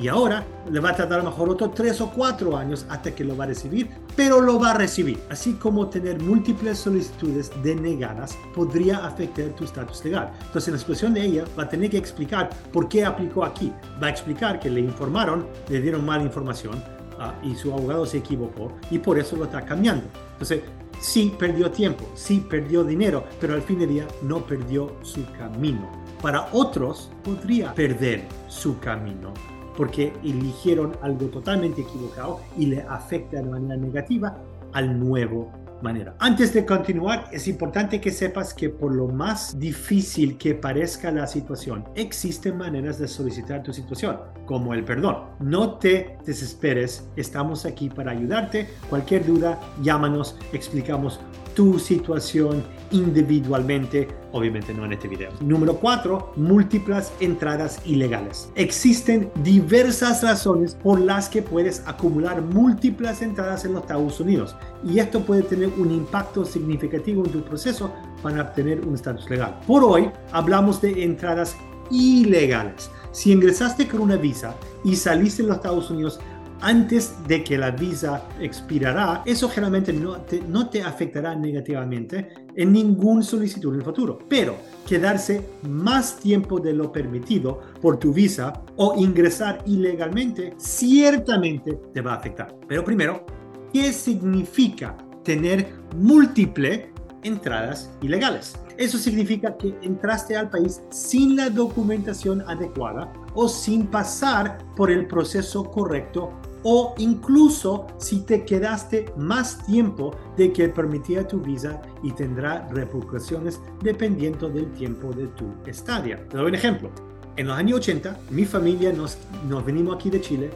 Y 0.00 0.08
ahora 0.08 0.44
le 0.70 0.80
va 0.80 0.90
a 0.90 0.96
tardar 0.96 1.20
a 1.20 1.22
lo 1.22 1.30
mejor 1.30 1.48
otros 1.50 1.74
tres 1.74 2.00
o 2.00 2.10
cuatro 2.10 2.56
años 2.56 2.86
hasta 2.88 3.14
que 3.14 3.24
lo 3.24 3.36
va 3.36 3.44
a 3.44 3.46
recibir, 3.48 3.88
pero 4.14 4.40
lo 4.40 4.58
va 4.60 4.70
a 4.70 4.74
recibir. 4.74 5.18
Así 5.30 5.54
como 5.54 5.88
tener 5.88 6.22
múltiples 6.22 6.78
solicitudes 6.78 7.50
denegadas 7.62 8.36
podría 8.54 9.04
afectar 9.06 9.46
tu 9.50 9.64
estatus 9.64 10.04
legal. 10.04 10.30
Entonces, 10.40 10.68
en 10.68 10.74
la 10.74 10.78
situación 10.78 11.14
de 11.14 11.24
ella, 11.24 11.44
va 11.58 11.64
a 11.64 11.68
tener 11.68 11.90
que 11.90 11.98
explicar 11.98 12.50
por 12.72 12.88
qué 12.88 13.04
aplicó 13.04 13.44
aquí. 13.44 13.72
Va 14.02 14.06
a 14.06 14.10
explicar 14.10 14.60
que 14.60 14.70
le 14.70 14.80
informaron, 14.80 15.46
le 15.68 15.80
dieron 15.80 16.04
mala 16.04 16.22
información 16.22 16.74
uh, 17.18 17.46
y 17.46 17.56
su 17.56 17.72
abogado 17.72 18.06
se 18.06 18.18
equivocó 18.18 18.72
y 18.90 18.98
por 18.98 19.18
eso 19.18 19.36
lo 19.36 19.44
está 19.44 19.64
cambiando. 19.64 20.04
Entonces, 20.32 20.62
sí 21.00 21.34
perdió 21.38 21.70
tiempo, 21.70 22.04
sí 22.14 22.44
perdió 22.48 22.84
dinero, 22.84 23.24
pero 23.40 23.54
al 23.54 23.62
fin 23.62 23.80
del 23.80 23.88
día 23.88 24.06
no 24.22 24.44
perdió 24.46 24.94
su 25.02 25.24
camino. 25.32 25.90
Para 26.22 26.48
otros 26.52 27.10
podría 27.22 27.72
perder 27.74 28.26
su 28.48 28.78
camino 28.80 29.32
porque 29.78 30.12
eligieron 30.24 30.96
algo 31.02 31.26
totalmente 31.26 31.82
equivocado 31.82 32.40
y 32.58 32.66
le 32.66 32.82
afecta 32.82 33.36
de 33.36 33.48
manera 33.48 33.76
negativa 33.76 34.36
al 34.72 34.98
nuevo 34.98 35.52
manera. 35.82 36.16
Antes 36.18 36.52
de 36.52 36.66
continuar, 36.66 37.28
es 37.30 37.46
importante 37.46 38.00
que 38.00 38.10
sepas 38.10 38.52
que 38.52 38.70
por 38.70 38.92
lo 38.92 39.06
más 39.06 39.56
difícil 39.60 40.36
que 40.36 40.56
parezca 40.56 41.12
la 41.12 41.28
situación, 41.28 41.84
existen 41.94 42.58
maneras 42.58 42.98
de 42.98 43.06
solicitar 43.06 43.62
tu 43.62 43.72
situación, 43.72 44.18
como 44.46 44.74
el 44.74 44.84
perdón. 44.84 45.18
No 45.38 45.74
te 45.74 46.18
desesperes, 46.26 47.06
estamos 47.14 47.64
aquí 47.64 47.88
para 47.88 48.10
ayudarte. 48.10 48.66
Cualquier 48.90 49.24
duda, 49.24 49.60
llámanos, 49.80 50.36
explicamos 50.52 51.20
tu 51.58 51.76
situación 51.80 52.62
individualmente, 52.92 54.06
obviamente 54.30 54.72
no 54.72 54.84
en 54.84 54.92
este 54.92 55.08
video. 55.08 55.32
Número 55.40 55.74
4, 55.74 56.34
múltiples 56.36 57.12
entradas 57.18 57.80
ilegales. 57.84 58.48
Existen 58.54 59.32
diversas 59.42 60.22
razones 60.22 60.76
por 60.76 61.00
las 61.00 61.28
que 61.28 61.42
puedes 61.42 61.82
acumular 61.84 62.42
múltiples 62.42 63.22
entradas 63.22 63.64
en 63.64 63.72
los 63.72 63.82
Estados 63.82 64.20
Unidos 64.20 64.54
y 64.84 65.00
esto 65.00 65.22
puede 65.22 65.42
tener 65.42 65.70
un 65.76 65.90
impacto 65.90 66.44
significativo 66.44 67.24
en 67.24 67.32
tu 67.32 67.42
proceso 67.42 67.92
para 68.22 68.40
obtener 68.42 68.86
un 68.86 68.94
estatus 68.94 69.28
legal. 69.28 69.58
Por 69.66 69.82
hoy 69.82 70.12
hablamos 70.30 70.80
de 70.80 71.02
entradas 71.02 71.56
ilegales. 71.90 72.88
Si 73.10 73.32
ingresaste 73.32 73.88
con 73.88 73.98
una 74.02 74.14
visa 74.14 74.54
y 74.84 74.94
saliste 74.94 75.42
en 75.42 75.48
los 75.48 75.56
Estados 75.56 75.90
Unidos 75.90 76.20
antes 76.60 77.14
de 77.26 77.44
que 77.44 77.56
la 77.56 77.70
visa 77.70 78.24
expirará, 78.40 79.22
eso 79.24 79.48
generalmente 79.48 79.92
no 79.92 80.20
te, 80.22 80.40
no 80.42 80.68
te 80.68 80.82
afectará 80.82 81.34
negativamente 81.34 82.28
en 82.56 82.72
ningún 82.72 83.22
solicitud 83.22 83.72
en 83.72 83.80
el 83.80 83.84
futuro. 83.84 84.18
Pero 84.28 84.56
quedarse 84.86 85.42
más 85.62 86.16
tiempo 86.16 86.58
de 86.58 86.72
lo 86.72 86.90
permitido 86.90 87.60
por 87.80 87.98
tu 87.98 88.12
visa 88.12 88.52
o 88.76 88.94
ingresar 88.96 89.62
ilegalmente 89.66 90.54
ciertamente 90.56 91.78
te 91.92 92.00
va 92.00 92.14
a 92.14 92.16
afectar. 92.16 92.54
Pero 92.66 92.84
primero, 92.84 93.24
¿qué 93.72 93.92
significa 93.92 94.96
tener 95.22 95.68
múltiple 95.96 96.90
entradas 97.22 97.90
ilegales? 98.02 98.56
Eso 98.76 98.96
significa 98.96 99.56
que 99.56 99.76
entraste 99.82 100.36
al 100.36 100.50
país 100.50 100.80
sin 100.90 101.36
la 101.36 101.50
documentación 101.50 102.42
adecuada 102.42 103.12
o 103.34 103.48
sin 103.48 103.88
pasar 103.88 104.58
por 104.76 104.90
el 104.90 105.06
proceso 105.08 105.64
correcto 105.64 106.32
o 106.62 106.94
incluso 106.98 107.86
si 107.98 108.20
te 108.20 108.44
quedaste 108.44 109.12
más 109.16 109.64
tiempo 109.66 110.14
de 110.36 110.52
que 110.52 110.68
permitía 110.68 111.26
tu 111.26 111.40
visa 111.40 111.80
y 112.02 112.12
tendrá 112.12 112.68
repercusiones 112.68 113.60
dependiendo 113.82 114.48
del 114.48 114.70
tiempo 114.72 115.12
de 115.12 115.28
tu 115.28 115.46
estadia. 115.66 116.26
Te 116.28 116.36
doy 116.36 116.46
un 116.46 116.54
ejemplo. 116.54 116.90
En 117.36 117.46
los 117.46 117.56
años 117.56 117.78
80, 117.78 118.18
mi 118.30 118.44
familia 118.44 118.92
nos, 118.92 119.16
nos 119.48 119.64
venimos 119.64 119.94
aquí 119.94 120.10
de 120.10 120.20
Chile, 120.20 120.50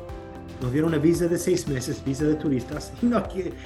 nos 0.61 0.73
dieron 0.73 0.89
una 0.89 0.99
visa 0.99 1.27
de 1.27 1.39
seis 1.39 1.69
meses, 1.69 2.03
visa 2.05 2.25
de 2.25 2.35
turistas. 2.35 2.93
No, 3.03 3.23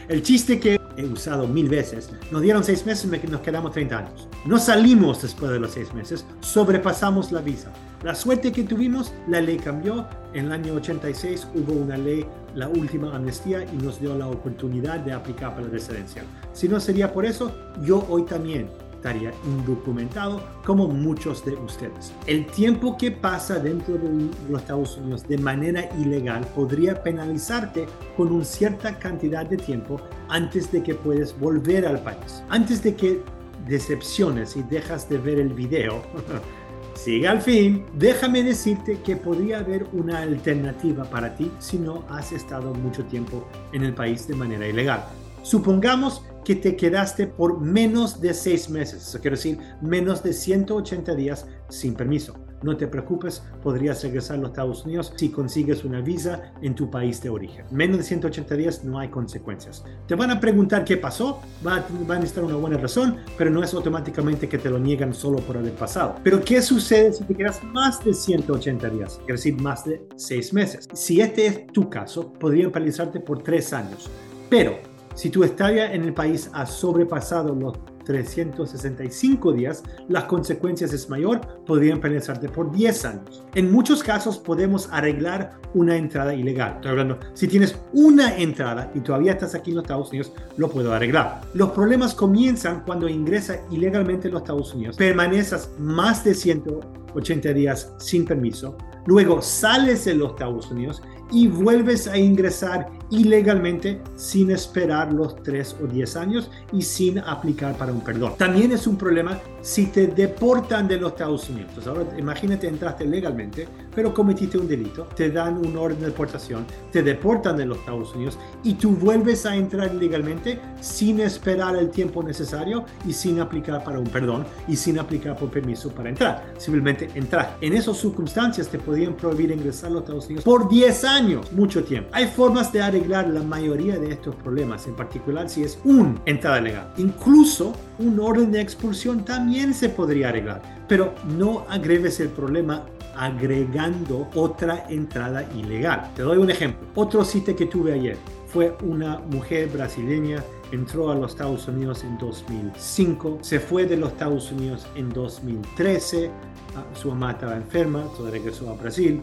el 0.08 0.22
chiste 0.22 0.58
que 0.58 0.80
he 0.96 1.04
usado 1.04 1.46
mil 1.46 1.68
veces, 1.68 2.10
nos 2.30 2.42
dieron 2.42 2.64
seis 2.64 2.84
meses 2.86 3.04
y 3.04 3.26
nos 3.28 3.40
quedamos 3.40 3.72
30 3.72 3.98
años. 3.98 4.28
No 4.44 4.58
salimos 4.58 5.22
después 5.22 5.50
de 5.50 5.60
los 5.60 5.72
seis 5.72 5.92
meses, 5.94 6.24
sobrepasamos 6.40 7.32
la 7.32 7.40
visa. 7.40 7.72
La 8.06 8.14
suerte 8.14 8.52
que 8.52 8.62
tuvimos, 8.62 9.12
la 9.26 9.40
ley 9.40 9.56
cambió. 9.56 10.06
En 10.32 10.44
el 10.44 10.52
año 10.52 10.74
86 10.74 11.48
hubo 11.56 11.72
una 11.72 11.96
ley, 11.96 12.24
la 12.54 12.68
última 12.68 13.12
amnistía, 13.12 13.64
y 13.64 13.76
nos 13.82 13.98
dio 13.98 14.16
la 14.16 14.28
oportunidad 14.28 15.00
de 15.00 15.12
aplicar 15.12 15.56
para 15.56 15.66
la 15.66 15.72
residencia. 15.72 16.22
Si 16.52 16.68
no 16.68 16.78
sería 16.78 17.12
por 17.12 17.26
eso, 17.26 17.50
yo 17.82 18.06
hoy 18.08 18.22
también 18.22 18.68
estaría 18.94 19.32
indocumentado 19.44 20.40
como 20.64 20.86
muchos 20.86 21.44
de 21.44 21.54
ustedes. 21.54 22.12
El 22.28 22.46
tiempo 22.46 22.96
que 22.96 23.10
pasa 23.10 23.58
dentro 23.58 23.94
de 23.94 24.30
los 24.48 24.60
Estados 24.60 24.96
Unidos 24.98 25.26
de 25.26 25.38
manera 25.38 25.92
ilegal 25.98 26.46
podría 26.54 27.02
penalizarte 27.02 27.86
con 28.16 28.30
una 28.30 28.44
cierta 28.44 29.00
cantidad 29.00 29.44
de 29.46 29.56
tiempo 29.56 30.00
antes 30.28 30.70
de 30.70 30.80
que 30.80 30.94
puedes 30.94 31.36
volver 31.40 31.84
al 31.84 32.00
país. 32.04 32.40
Antes 32.50 32.84
de 32.84 32.94
que 32.94 33.20
decepciones 33.66 34.56
y 34.56 34.62
dejas 34.62 35.08
de 35.08 35.18
ver 35.18 35.40
el 35.40 35.52
video, 35.52 36.02
Sigue 36.96 37.28
al 37.28 37.40
fin, 37.42 37.84
déjame 37.94 38.42
decirte 38.42 38.98
que 39.02 39.16
podría 39.16 39.58
haber 39.58 39.86
una 39.92 40.20
alternativa 40.20 41.04
para 41.04 41.36
ti 41.36 41.52
si 41.58 41.78
no 41.78 42.04
has 42.08 42.32
estado 42.32 42.74
mucho 42.74 43.04
tiempo 43.04 43.46
en 43.72 43.84
el 43.84 43.94
país 43.94 44.26
de 44.26 44.34
manera 44.34 44.66
ilegal. 44.66 45.04
Supongamos 45.42 46.24
que 46.44 46.56
te 46.56 46.74
quedaste 46.74 47.26
por 47.26 47.60
menos 47.60 48.20
de 48.20 48.34
seis 48.34 48.70
meses, 48.70 49.06
eso 49.06 49.20
quiere 49.20 49.36
decir 49.36 49.58
menos 49.80 50.22
de 50.22 50.32
180 50.32 51.14
días 51.14 51.46
sin 51.68 51.94
permiso. 51.94 52.45
No 52.62 52.76
te 52.76 52.86
preocupes, 52.86 53.42
podrías 53.62 54.02
regresar 54.02 54.38
a 54.38 54.40
los 54.40 54.50
Estados 54.50 54.84
Unidos 54.84 55.12
si 55.16 55.30
consigues 55.30 55.84
una 55.84 56.00
visa 56.00 56.52
en 56.62 56.74
tu 56.74 56.90
país 56.90 57.22
de 57.22 57.28
origen. 57.28 57.66
Menos 57.70 57.98
de 57.98 58.04
180 58.04 58.54
días 58.56 58.84
no 58.84 58.98
hay 58.98 59.08
consecuencias. 59.08 59.84
Te 60.06 60.14
van 60.14 60.30
a 60.30 60.40
preguntar 60.40 60.84
qué 60.84 60.96
pasó, 60.96 61.40
va 61.66 61.76
a, 61.76 61.86
va 62.08 62.16
necesitar 62.16 62.44
una 62.44 62.56
buena 62.56 62.78
razón, 62.78 63.18
pero 63.36 63.50
no 63.50 63.62
es 63.62 63.74
automáticamente 63.74 64.48
que 64.48 64.58
te 64.58 64.70
lo 64.70 64.78
niegan 64.78 65.12
solo 65.12 65.38
por 65.38 65.56
haber 65.56 65.74
pasado. 65.74 66.16
Pero 66.22 66.42
¿qué 66.42 66.62
sucede 66.62 67.12
si 67.12 67.24
te 67.24 67.34
quedas 67.34 67.62
más 67.64 68.04
de 68.04 68.14
180 68.14 68.88
días? 68.90 69.16
Quiere 69.18 69.34
decir 69.34 69.60
más 69.60 69.84
de 69.84 70.06
6 70.16 70.52
meses. 70.52 70.88
Si 70.92 71.20
este 71.20 71.46
es 71.46 71.66
tu 71.68 71.90
caso, 71.90 72.32
podrían 72.32 72.70
paralizarte 72.70 73.20
por 73.20 73.42
3 73.42 73.72
años. 73.72 74.10
Pero 74.48 74.78
si 75.14 75.30
tu 75.30 75.44
estadía 75.44 75.92
en 75.92 76.04
el 76.04 76.14
país 76.14 76.50
ha 76.52 76.66
sobrepasado 76.66 77.54
los 77.54 77.78
365 78.06 79.52
días, 79.52 79.82
las 80.08 80.24
consecuencias 80.24 80.92
es 80.92 81.10
mayor, 81.10 81.40
podrían 81.66 82.00
penalizarte 82.00 82.48
por 82.48 82.70
10 82.70 83.04
años. 83.04 83.44
En 83.54 83.70
muchos 83.70 84.02
casos 84.02 84.38
podemos 84.38 84.88
arreglar 84.90 85.58
una 85.74 85.96
entrada 85.96 86.32
ilegal. 86.32 86.76
Estoy 86.76 86.92
hablando, 86.92 87.18
si 87.34 87.48
tienes 87.48 87.76
una 87.92 88.36
entrada 88.36 88.90
y 88.94 89.00
todavía 89.00 89.32
estás 89.32 89.54
aquí 89.54 89.70
en 89.70 89.76
los 89.76 89.84
Estados 89.84 90.08
Unidos, 90.08 90.32
lo 90.56 90.70
puedo 90.70 90.92
arreglar. 90.92 91.42
Los 91.52 91.70
problemas 91.70 92.14
comienzan 92.14 92.82
cuando 92.86 93.08
ingresa 93.08 93.60
ilegalmente 93.70 94.28
en 94.28 94.34
los 94.34 94.42
Estados 94.42 94.72
Unidos, 94.74 94.96
permaneces 94.96 95.68
más 95.78 96.24
de 96.24 96.34
180 96.34 97.52
días 97.52 97.92
sin 97.98 98.24
permiso, 98.24 98.76
luego 99.06 99.42
sales 99.42 100.04
de 100.04 100.14
los 100.14 100.30
Estados 100.30 100.70
Unidos 100.70 101.02
y 101.30 101.48
vuelves 101.48 102.06
a 102.06 102.18
ingresar 102.18 102.88
ilegalmente 103.10 104.00
sin 104.16 104.50
esperar 104.50 105.12
los 105.12 105.42
3 105.42 105.76
o 105.82 105.86
10 105.86 106.16
años 106.16 106.50
y 106.72 106.82
sin 106.82 107.18
aplicar 107.18 107.76
para 107.76 107.92
un 107.92 108.00
perdón. 108.00 108.34
También 108.36 108.72
es 108.72 108.86
un 108.86 108.96
problema 108.96 109.38
si 109.62 109.86
te 109.86 110.06
deportan 110.06 110.88
de 110.88 110.98
los 110.98 111.12
Estados 111.12 111.48
Unidos. 111.48 111.86
Ahora 111.86 112.06
imagínate 112.18 112.66
entraste 112.68 113.04
legalmente, 113.04 113.68
pero 113.96 114.12
cometiste 114.12 114.58
un 114.58 114.68
delito, 114.68 115.08
te 115.16 115.30
dan 115.30 115.56
un 115.56 115.74
orden 115.76 115.98
de 115.98 116.06
deportación, 116.06 116.66
te 116.92 117.02
deportan 117.02 117.56
de 117.56 117.64
los 117.64 117.78
Estados 117.78 118.14
Unidos 118.14 118.38
y 118.62 118.74
tú 118.74 118.90
vuelves 118.90 119.46
a 119.46 119.56
entrar 119.56 119.92
ilegalmente 119.92 120.60
sin 120.82 121.18
esperar 121.20 121.74
el 121.76 121.90
tiempo 121.90 122.22
necesario 122.22 122.84
y 123.06 123.14
sin 123.14 123.40
aplicar 123.40 123.82
para 123.82 123.98
un 123.98 124.06
perdón 124.06 124.44
y 124.68 124.76
sin 124.76 124.98
aplicar 124.98 125.36
por 125.36 125.50
permiso 125.50 125.90
para 125.90 126.10
entrar. 126.10 126.52
Simplemente 126.58 127.08
entrar. 127.14 127.56
En 127.62 127.72
esas 127.72 127.96
circunstancias 127.96 128.68
te 128.68 128.78
podían 128.78 129.14
prohibir 129.14 129.50
ingresar 129.50 129.90
a 129.90 129.94
los 129.94 130.02
Estados 130.02 130.26
Unidos 130.26 130.44
por 130.44 130.68
10 130.68 131.04
años, 131.04 131.50
mucho 131.52 131.82
tiempo. 131.82 132.10
Hay 132.12 132.26
formas 132.26 132.70
de 132.72 132.82
arreglar 132.82 133.28
la 133.28 133.42
mayoría 133.42 133.98
de 133.98 134.12
estos 134.12 134.34
problemas, 134.34 134.86
en 134.86 134.94
particular 134.94 135.48
si 135.48 135.62
es 135.62 135.78
un 135.84 136.20
entrada 136.26 136.60
legal. 136.60 136.92
Incluso 136.98 137.72
un 137.98 138.20
orden 138.20 138.52
de 138.52 138.60
expulsión 138.60 139.24
también 139.24 139.72
se 139.72 139.88
podría 139.88 140.28
arreglar, 140.28 140.60
pero 140.86 141.14
no 141.38 141.64
agreves 141.70 142.20
el 142.20 142.28
problema 142.28 142.82
agregando 143.16 144.28
otra 144.34 144.86
entrada 144.88 145.44
ilegal. 145.54 146.10
Te 146.14 146.22
doy 146.22 146.38
un 146.38 146.50
ejemplo. 146.50 146.86
Otro 146.94 147.24
sitio 147.24 147.56
que 147.56 147.66
tuve 147.66 147.92
ayer. 147.92 148.16
fue 148.46 148.76
una 148.82 149.18
mujer 149.18 149.68
brasileña, 149.68 150.42
entró 150.72 151.10
a 151.10 151.14
los 151.14 151.32
Estados 151.32 151.66
Unidos 151.68 152.04
en 152.04 152.16
2005, 152.16 153.38
se 153.42 153.60
fue 153.60 153.86
de 153.86 153.96
los 153.96 154.12
Estados 154.12 154.50
Unidos 154.50 154.86
en 154.94 155.10
2013, 155.10 156.30
ah, 156.76 156.84
su 156.94 157.08
mamá 157.08 157.32
estaba 157.32 157.56
enferma, 157.56 158.02
entonces 158.02 158.30
regresó 158.30 158.70
a 158.70 158.74
Brasil. 158.74 159.20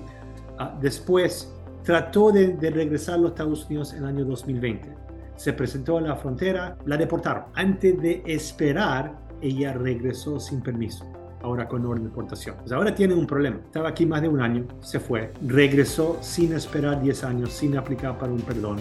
Ah, 0.59 0.77
después 0.79 1.51
trató 1.83 2.31
de, 2.31 2.49
de 2.49 2.69
regresar 2.69 3.15
a 3.15 3.17
los 3.19 3.31
Estados 3.31 3.65
Unidos 3.65 3.93
en 3.93 3.99
el 3.99 4.05
año 4.05 4.25
2020. 4.25 4.93
Se 5.35 5.53
presentó 5.53 5.97
a 5.97 6.01
la 6.01 6.15
frontera, 6.15 6.77
la 6.85 6.97
deportaron. 6.97 7.45
Antes 7.55 7.99
de 8.01 8.21
esperar, 8.27 9.17
ella 9.41 9.73
regresó 9.73 10.39
sin 10.39 10.61
permiso 10.61 11.05
ahora 11.43 11.67
con 11.67 11.85
orden 11.85 12.03
de 12.03 12.09
deportación. 12.09 12.55
Pues 12.59 12.71
ahora 12.71 12.95
tiene 12.95 13.13
un 13.13 13.27
problema. 13.27 13.57
Estaba 13.57 13.89
aquí 13.89 14.05
más 14.05 14.21
de 14.21 14.29
un 14.29 14.41
año, 14.41 14.65
se 14.81 14.99
fue, 14.99 15.31
regresó 15.45 16.17
sin 16.21 16.53
esperar 16.53 17.01
10 17.01 17.23
años, 17.23 17.51
sin 17.51 17.77
aplicar 17.77 18.17
para 18.17 18.31
un 18.31 18.41
perdón. 18.41 18.77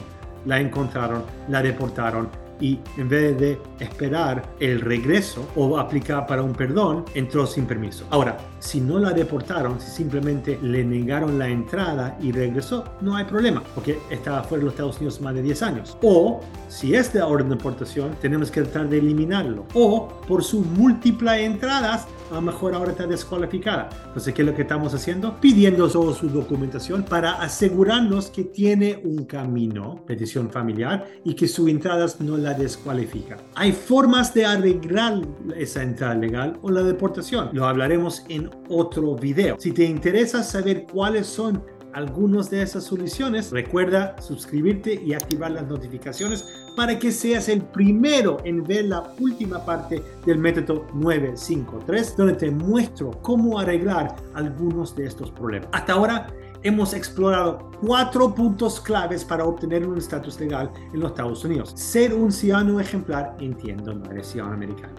La 0.47 0.61
encontraron, 0.61 1.23
la 1.49 1.63
deportaron 1.63 2.29
y 2.61 2.79
en 2.97 3.09
vez 3.09 3.39
de 3.39 3.61
esperar 3.81 4.43
el 4.61 4.81
regreso 4.81 5.49
o 5.57 5.77
aplicar 5.79 6.27
para 6.27 6.43
un 6.43 6.53
perdón, 6.53 7.05
entró 7.15 7.45
sin 7.45 7.67
permiso. 7.67 8.07
Ahora, 8.11 8.37
si 8.61 8.81
no 8.81 9.01
la 9.01 9.11
deportaron, 9.11 9.81
si 9.81 9.91
simplemente 9.91 10.59
le 10.63 10.85
negaron 10.85 11.39
la 11.41 11.49
entrada 11.49 12.17
y 12.21 12.31
regresó, 12.31 12.85
no 13.01 13.17
hay 13.17 13.25
problema, 13.25 13.63
porque 13.75 13.99
estaba 14.11 14.45
fuera 14.45 14.61
de 14.61 14.65
los 14.67 14.75
Estados 14.75 14.97
Unidos 14.99 15.21
más 15.21 15.35
de 15.35 15.43
10 15.43 15.63
años. 15.63 15.99
O, 16.03 16.41
si 16.69 16.95
es 16.95 17.13
de 17.13 17.21
orden 17.21 17.49
de 17.49 17.57
deportación, 17.57 18.15
tenemos 18.21 18.51
que 18.51 18.63
tratar 18.63 18.89
de 18.89 18.99
eliminarlo. 18.99 19.67
O, 19.75 20.09
por 20.29 20.45
sus 20.45 20.65
múltiples 20.65 21.41
entradas, 21.41 22.07
a 22.33 22.37
lo 22.37 22.43
mejor 22.43 22.75
ahora 22.75 22.93
está 22.93 23.07
descualificada. 23.07 23.89
Entonces, 24.07 24.33
¿qué 24.35 24.43
es 24.43 24.49
lo 24.49 24.55
que 24.55 24.63
estamos 24.63 24.95
haciendo? 24.95 25.39
Pidiendo 25.41 25.89
toda 25.89 26.15
su 26.15 26.29
documentación 26.29 27.03
para 27.05 27.35
asegurarnos 27.35 28.31
que 28.31 28.45
tiene 28.45 29.01
un 29.05 29.25
camino, 29.25 30.03
petición 30.07 30.51
familiar, 30.51 31.07
y 31.25 31.35
que 31.35 31.47
su 31.47 31.69
entrada 31.69 32.07
no 32.21 32.37
la 32.37 32.55
descualifica. 32.55 33.37
Hay 33.55 33.73
formas 33.73 34.33
de 34.33 34.47
arreglar 34.47 35.21
esa 35.57 35.83
entrada 35.83 36.15
legal 36.15 36.59
o 36.63 36.71
la 36.71 36.83
deportación. 36.83 37.51
Lo 37.53 37.67
hablaremos 37.67 38.25
en 38.29 38.51
otro 38.69 39.15
video. 39.15 39.57
Si 39.59 39.73
te 39.73 39.85
interesa 39.85 40.43
saber 40.43 40.87
cuáles 40.91 41.27
son 41.27 41.63
algunas 41.93 42.51
de 42.51 42.63
esas 42.63 42.85
soluciones, 42.85 43.51
recuerda 43.51 44.17
suscribirte 44.21 44.95
y 44.95 45.15
activar 45.15 45.51
las 45.51 45.67
notificaciones 45.67 46.47
para 46.77 46.99
que 46.99 47.13
seas 47.13 47.49
el 47.49 47.63
primero 47.63 48.39
en 48.45 48.65
ver 48.65 48.87
la 48.87 49.13
última 49.21 49.65
parte 49.65 50.03
del 50.25 50.39
método 50.39 50.87
953, 50.95 52.17
donde 52.17 52.35
te 52.35 52.51
muestro 52.51 53.11
cómo 53.23 53.59
arreglar 53.59 54.17
algunos 54.35 54.97
de 54.97 55.07
estos 55.07 55.31
problemas. 55.31 55.69
Hasta 55.73 55.93
ahora 55.93 56.29
hemos 56.63 56.95
explorado 56.95 57.71
cuatro 57.81 58.35
puntos 58.35 58.81
claves 58.81 59.25
para 59.25 59.45
obtener 59.45 59.87
un 59.87 59.99
estatus 59.99 60.39
legal 60.41 60.71
en 60.93 61.01
los 61.01 61.11
Estados 61.11 61.45
Unidos. 61.45 61.73
Ser 61.75 62.15
un 62.15 62.33
ciudadano 62.33 62.81
ejemplar, 62.81 63.37
entiendo, 63.41 63.93
no 63.93 64.11
eres 64.11 64.29
ciudadano 64.29 64.57
americano. 64.57 64.95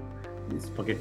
Porque 0.75 0.99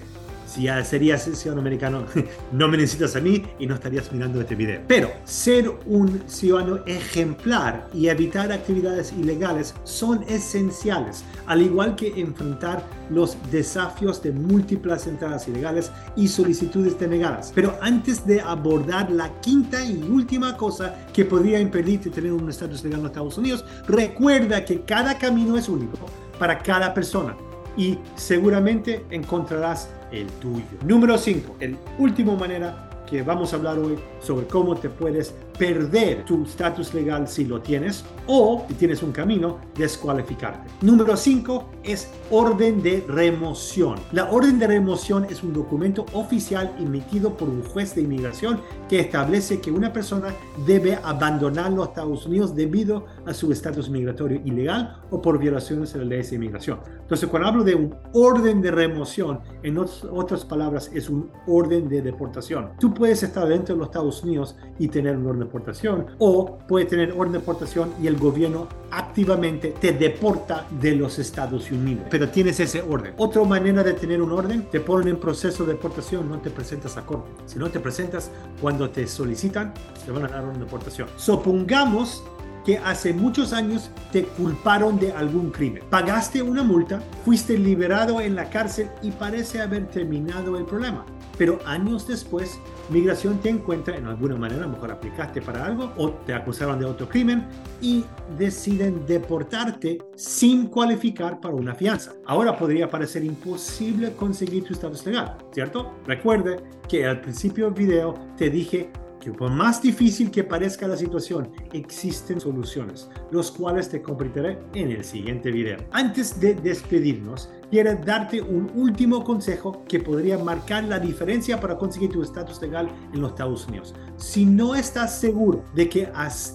si 0.53 0.65
ya 0.65 0.85
serías 0.85 1.23
ciudadano 1.23 1.61
americano, 1.61 2.05
no 2.53 2.69
me 2.69 2.77
necesitas 2.77 3.17
a 3.17 3.21
mí 3.21 3.43
y 3.59 3.67
no 3.67 3.75
estarías 3.75 4.13
mirando 4.13 4.41
este 4.41 4.55
video. 4.55 4.83
Pero 4.87 5.11
ser 5.25 5.71
un 5.87 6.23
ciudadano 6.27 6.81
ejemplar 6.87 7.89
y 7.95 8.09
evitar 8.09 8.53
actividades 8.53 9.13
ilegales 9.13 9.75
son 9.85 10.23
esenciales, 10.29 11.25
al 11.47 11.63
igual 11.63 11.97
que 11.97 12.21
enfrentar 12.21 12.85
los 13.09 13.37
desafíos 13.51 14.23
de 14.23 14.33
múltiples 14.33 15.07
entradas 15.07 15.49
ilegales 15.49 15.91
y 16.17 16.29
solicitudes 16.29 16.99
denegadas. 16.99 17.53
Pero 17.55 17.79
antes 17.81 18.27
de 18.27 18.41
abordar 18.41 19.11
la 19.11 19.41
quinta 19.41 19.83
y 19.83 20.03
última 20.03 20.57
cosa 20.57 20.95
que 21.15 21.25
podría 21.25 21.61
impedirte 21.61 22.11
tener 22.11 22.33
un 22.33 22.49
estatus 22.51 22.85
legal 22.85 23.01
en 23.01 23.07
Estados 23.07 23.39
Unidos, 23.39 23.65
recuerda 23.87 24.65
que 24.65 24.83
cada 24.83 25.17
camino 25.17 25.57
es 25.57 25.69
único 25.69 25.99
para 26.39 26.59
cada 26.59 26.93
persona 26.93 27.37
y 27.77 27.99
seguramente 28.17 29.05
encontrarás 29.11 29.89
el 30.13 30.27
tuyo. 30.27 30.65
Número 30.85 31.19
5, 31.19 31.57
el 31.61 31.77
último 31.99 32.37
manera 32.37 32.91
que 33.09 33.23
vamos 33.23 33.53
a 33.53 33.57
hablar 33.57 33.79
hoy 33.79 33.99
sobre 34.21 34.47
cómo 34.47 34.77
te 34.77 34.89
puedes 34.89 35.35
perder 35.59 36.25
tu 36.25 36.45
estatus 36.45 36.95
legal 36.95 37.29
si 37.29 37.45
lo 37.45 37.61
tienes 37.61 38.05
o 38.27 38.65
si 38.69 38.75
tienes 38.75 39.03
un 39.03 39.13
camino, 39.13 39.59
descualificarte. 39.77 40.71
Número 40.81 41.17
5 41.17 41.71
es 41.83 42.09
orden 42.31 42.83
de 42.83 43.05
remoción. 43.09 43.99
La 44.13 44.31
orden 44.31 44.59
de 44.59 44.67
remoción 44.67 45.27
es 45.29 45.43
un 45.43 45.53
documento 45.53 46.07
oficial 46.13 46.75
emitido 46.79 47.37
por 47.37 47.49
un 47.49 47.63
juez 47.63 47.95
de 47.95 48.03
inmigración 48.03 48.61
que 48.89 49.01
establece 49.01 49.61
que 49.61 49.71
una 49.71 49.93
persona 49.93 50.29
debe 50.67 50.97
abandonar 51.03 51.73
los 51.73 51.89
Estados 51.89 52.27
Unidos 52.27 52.55
debido 52.55 53.07
a 53.27 53.35
su 53.35 53.51
estatus 53.53 53.91
migratorio 53.91 54.41
ilegal 54.45 55.01
o 55.11 55.21
por 55.21 55.39
violaciones 55.39 55.93
de 55.93 55.99
la 56.01 56.05
ley 56.05 56.23
de 56.23 56.37
inmigración. 56.37 56.79
Entonces, 57.01 57.29
cuando 57.29 57.49
hablo 57.49 57.65
de 57.65 57.75
un 57.75 57.95
orden 58.13 58.63
de 58.63 58.71
remoción, 58.71 59.41
en 59.63 59.79
otras 59.79 60.45
palabras, 60.45 60.91
es 60.95 61.11
un 61.11 61.31
orden 61.47 61.89
de 61.89 62.03
deportación. 62.03 62.71
Tú 62.79 62.95
puedes 62.95 63.23
estar 63.23 63.47
dentro 63.47 63.75
de 63.75 63.81
los 63.81 63.89
Estados 63.89 64.23
Unidos 64.23 64.57
y 64.79 64.89
tener 64.89 65.17
un 65.17 65.27
orden 65.27 65.42
de 65.43 65.49
deportación 65.49 66.07
o 66.19 66.59
puedes 66.67 66.89
tener 66.89 67.13
orden 67.13 67.33
de 67.33 67.39
deportación 67.39 67.93
y 68.01 68.07
el 68.07 68.17
gobierno 68.17 68.69
activamente 68.91 69.75
te 69.81 69.93
deporta 69.93 70.67
de 70.81 70.95
los 70.95 71.19
Estados 71.19 71.71
Unidos. 71.71 72.05
Pero 72.11 72.29
tienes 72.29 72.61
ese 72.61 72.83
orden. 72.83 73.15
Otra 73.17 73.43
manera 73.45 73.83
de 73.83 73.95
tener 73.95 74.21
un 74.21 74.33
orden, 74.33 74.69
te 74.71 74.81
ponen 74.81 75.09
en 75.09 75.17
proceso 75.19 75.65
de 75.65 75.73
deportación, 75.73 76.29
no 76.29 76.39
te 76.39 76.51
presentas 76.51 76.97
a 76.97 77.07
corte. 77.07 77.31
Si 77.47 77.59
no 77.59 77.71
te 77.71 77.81
presentas, 77.81 78.31
cuando 78.61 78.91
te 78.91 79.07
solicitan, 79.07 79.73
te 80.05 80.13
van 80.13 80.25
a 80.25 80.29
dar 80.29 80.45
una 80.45 80.59
deportación. 80.59 81.09
Supongamos 81.17 82.23
que 82.65 82.79
hace 82.79 83.13
muchos 83.13 83.53
años 83.53 83.91
te 84.11 84.25
culparon 84.25 84.99
de 84.99 85.13
algún 85.13 85.51
crimen. 85.51 85.83
Pagaste 85.91 86.43
una 86.43 86.63
multa, 86.63 87.01
fuiste 87.25 87.59
liberado 87.59 88.21
en 88.21 88.35
la 88.35 88.51
cárcel 88.51 88.89
y 89.03 89.11
parece 89.11 89.61
haber 89.61 89.89
terminado 89.89 90.57
el 90.57 90.65
problema. 90.65 91.05
Pero 91.39 91.59
años 91.65 92.07
después, 92.07 92.61
migración 92.91 93.39
te 93.39 93.49
encuentra 93.49 93.97
en 93.97 94.07
alguna 94.07 94.37
manera, 94.37 94.65
a 94.65 94.67
lo 94.67 94.75
mejor 94.75 94.93
aplicaste 94.93 95.41
para 95.41 95.65
algo 95.65 95.93
o 95.97 96.11
te 96.11 96.35
acusaron 96.35 96.79
de 96.79 96.85
otro 96.85 97.09
crimen 97.09 97.47
y 97.81 98.05
deciden 98.39 99.07
deportarte 99.07 99.99
sin 100.15 100.67
cualificar 100.67 101.41
para 101.41 101.55
una 101.55 101.75
fianza. 101.75 102.13
Ahora 102.27 102.57
podría 102.57 102.91
parecer 102.91 103.25
imposible 103.25 104.13
conseguir 104.13 104.65
tu 104.65 104.75
estatus 104.75 105.07
legal, 105.07 105.37
¿cierto? 105.53 105.95
Recuerde 106.07 106.59
que 106.89 107.07
al 107.07 107.21
principio 107.21 107.65
del 107.67 107.75
video 107.75 108.15
te 108.37 108.51
dije 108.51 108.91
que 109.23 109.31
por 109.31 109.53
más 109.53 109.81
difícil 109.81 110.33
que 110.33 110.43
parezca 110.43 110.89
la 110.89 110.97
situación, 110.97 111.53
existen 111.73 112.41
soluciones, 112.41 113.09
los 113.31 113.53
cuales 113.53 113.89
te 113.89 114.03
compartiré 114.03 114.59
en 114.75 114.91
el 114.91 115.05
siguiente 115.05 115.53
video. 115.53 115.79
Antes 115.93 116.41
de 116.41 116.55
despedirnos, 116.55 117.49
quiero 117.71 117.95
darte 117.95 118.43
un 118.43 118.69
último 118.75 119.23
consejo 119.23 119.85
que 119.87 120.01
podría 120.01 120.39
marcar 120.39 120.85
la 120.85 120.99
diferencia 120.99 121.61
para 121.61 121.79
conseguir 121.79 122.11
tu 122.11 122.21
estatus 122.23 122.61
legal 122.61 122.89
en 123.15 123.21
los 123.21 123.31
Estados 123.31 123.69
Unidos. 123.69 123.95
Si 124.17 124.45
no 124.45 124.75
estás 124.75 125.21
seguro 125.21 125.63
de 125.73 125.89
qué, 125.89 126.11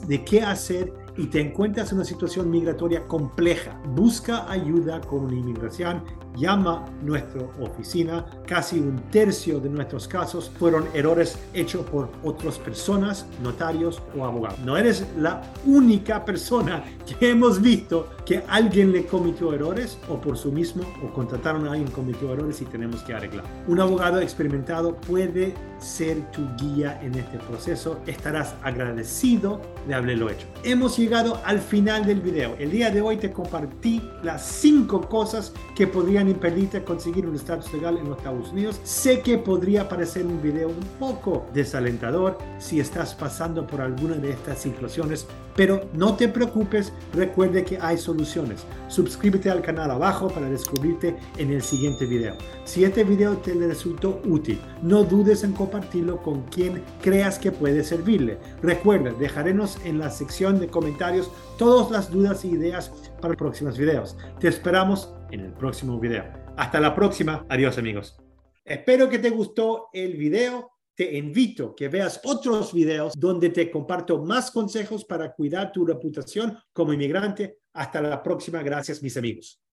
de 0.05 0.25
qué 0.25 0.41
hacer 0.41 0.93
y 1.15 1.27
te 1.27 1.39
encuentras 1.39 1.91
en 1.91 1.99
una 1.99 2.05
situación 2.05 2.51
migratoria 2.51 3.07
compleja, 3.07 3.81
busca 3.95 4.51
ayuda 4.51 4.99
con 4.99 5.33
inmigración 5.33 6.03
llama 6.37 6.85
nuestra 7.01 7.41
oficina. 7.59 8.25
Casi 8.45 8.79
un 8.79 8.97
tercio 9.11 9.59
de 9.59 9.69
nuestros 9.69 10.07
casos 10.07 10.51
fueron 10.57 10.87
errores 10.93 11.37
hechos 11.53 11.85
por 11.85 12.09
otras 12.23 12.57
personas, 12.57 13.25
notarios 13.41 14.01
o 14.17 14.25
abogados. 14.25 14.59
No 14.59 14.77
eres 14.77 15.05
la 15.17 15.41
única 15.65 16.23
persona 16.23 16.83
que 17.19 17.29
hemos 17.29 17.61
visto 17.61 18.09
que 18.25 18.43
alguien 18.47 18.91
le 18.91 19.05
cometió 19.05 19.53
errores 19.53 19.97
o 20.09 20.19
por 20.19 20.37
su 20.37 20.51
mismo 20.51 20.83
o 21.03 21.13
contrataron 21.13 21.67
a 21.67 21.71
alguien 21.71 21.87
que 21.87 21.93
cometió 21.93 22.33
errores 22.33 22.61
y 22.61 22.65
tenemos 22.65 23.01
que 23.03 23.13
arreglar. 23.13 23.45
Un 23.67 23.79
abogado 23.79 24.19
experimentado 24.19 24.95
puede 24.95 25.53
ser 25.79 26.29
tu 26.31 26.47
guía 26.57 26.99
en 27.01 27.15
este 27.15 27.37
proceso. 27.37 27.99
Estarás 28.05 28.55
agradecido 28.63 29.61
de 29.87 29.93
haberlo 29.93 30.29
hecho. 30.29 30.47
Hemos 30.63 30.97
llegado 30.97 31.41
al 31.45 31.59
final 31.59 32.05
del 32.05 32.21
video. 32.21 32.55
El 32.59 32.71
día 32.71 32.91
de 32.91 33.01
hoy 33.01 33.17
te 33.17 33.31
compartí 33.31 34.01
las 34.23 34.45
cinco 34.45 35.01
cosas 35.01 35.53
que 35.75 35.87
podrían 35.87 36.26
impedirte 36.29 36.83
conseguir 36.83 37.27
un 37.27 37.35
estatus 37.35 37.71
legal 37.73 37.97
en 37.97 38.09
los 38.09 38.17
Estados 38.17 38.51
Unidos. 38.51 38.79
Sé 38.83 39.21
que 39.21 39.37
podría 39.37 39.87
parecer 39.87 40.25
un 40.25 40.41
video 40.41 40.69
un 40.69 40.87
poco 40.99 41.45
desalentador 41.53 42.37
si 42.59 42.79
estás 42.79 43.15
pasando 43.15 43.65
por 43.65 43.81
alguna 43.81 44.15
de 44.15 44.31
estas 44.31 44.59
situaciones, 44.59 45.27
pero 45.55 45.81
no 45.93 46.15
te 46.15 46.27
preocupes, 46.27 46.93
recuerde 47.13 47.63
que 47.63 47.79
hay 47.81 47.97
soluciones. 47.97 48.63
Suscríbete 48.87 49.49
al 49.49 49.61
canal 49.61 49.89
abajo 49.91 50.27
para 50.27 50.49
descubrirte 50.49 51.17
en 51.37 51.51
el 51.51 51.61
siguiente 51.61 52.05
video. 52.05 52.35
Si 52.63 52.83
este 52.83 53.03
video 53.03 53.37
te 53.37 53.53
resultó 53.53 54.21
útil, 54.25 54.59
no 54.81 55.03
dudes 55.03 55.43
en 55.43 55.53
compartirlo 55.53 56.21
con 56.21 56.43
quien 56.43 56.83
creas 57.01 57.39
que 57.39 57.51
puede 57.51 57.83
servirle. 57.83 58.37
Recuerda, 58.61 59.11
dejaremos 59.11 59.77
en 59.83 59.99
la 59.99 60.09
sección 60.09 60.59
de 60.59 60.67
comentarios 60.67 61.31
todas 61.57 61.91
las 61.91 62.11
dudas 62.11 62.43
e 62.43 62.49
ideas 62.49 62.91
para 63.21 63.35
próximos 63.35 63.77
videos. 63.77 64.15
Te 64.39 64.47
esperamos 64.47 65.09
en 65.31 65.41
el 65.41 65.53
próximo 65.53 65.99
video. 65.99 66.25
Hasta 66.57 66.79
la 66.79 66.93
próxima. 66.95 67.45
Adiós 67.49 67.77
amigos. 67.77 68.17
Espero 68.63 69.07
que 69.09 69.19
te 69.19 69.29
gustó 69.29 69.89
el 69.93 70.15
video. 70.17 70.71
Te 70.95 71.15
invito 71.17 71.69
a 71.69 71.75
que 71.75 71.89
veas 71.89 72.19
otros 72.23 72.73
videos 72.73 73.13
donde 73.15 73.49
te 73.49 73.69
comparto 73.69 74.23
más 74.23 74.49
consejos 74.49 75.05
para 75.05 75.31
cuidar 75.33 75.71
tu 75.71 75.85
reputación 75.85 76.57
como 76.73 76.91
inmigrante 76.91 77.59
Hasta 77.73 78.01
la 78.01 78.23
próxima. 78.23 78.63
Gracias, 78.63 79.03
mis 79.03 79.15
amigos. 79.15 79.61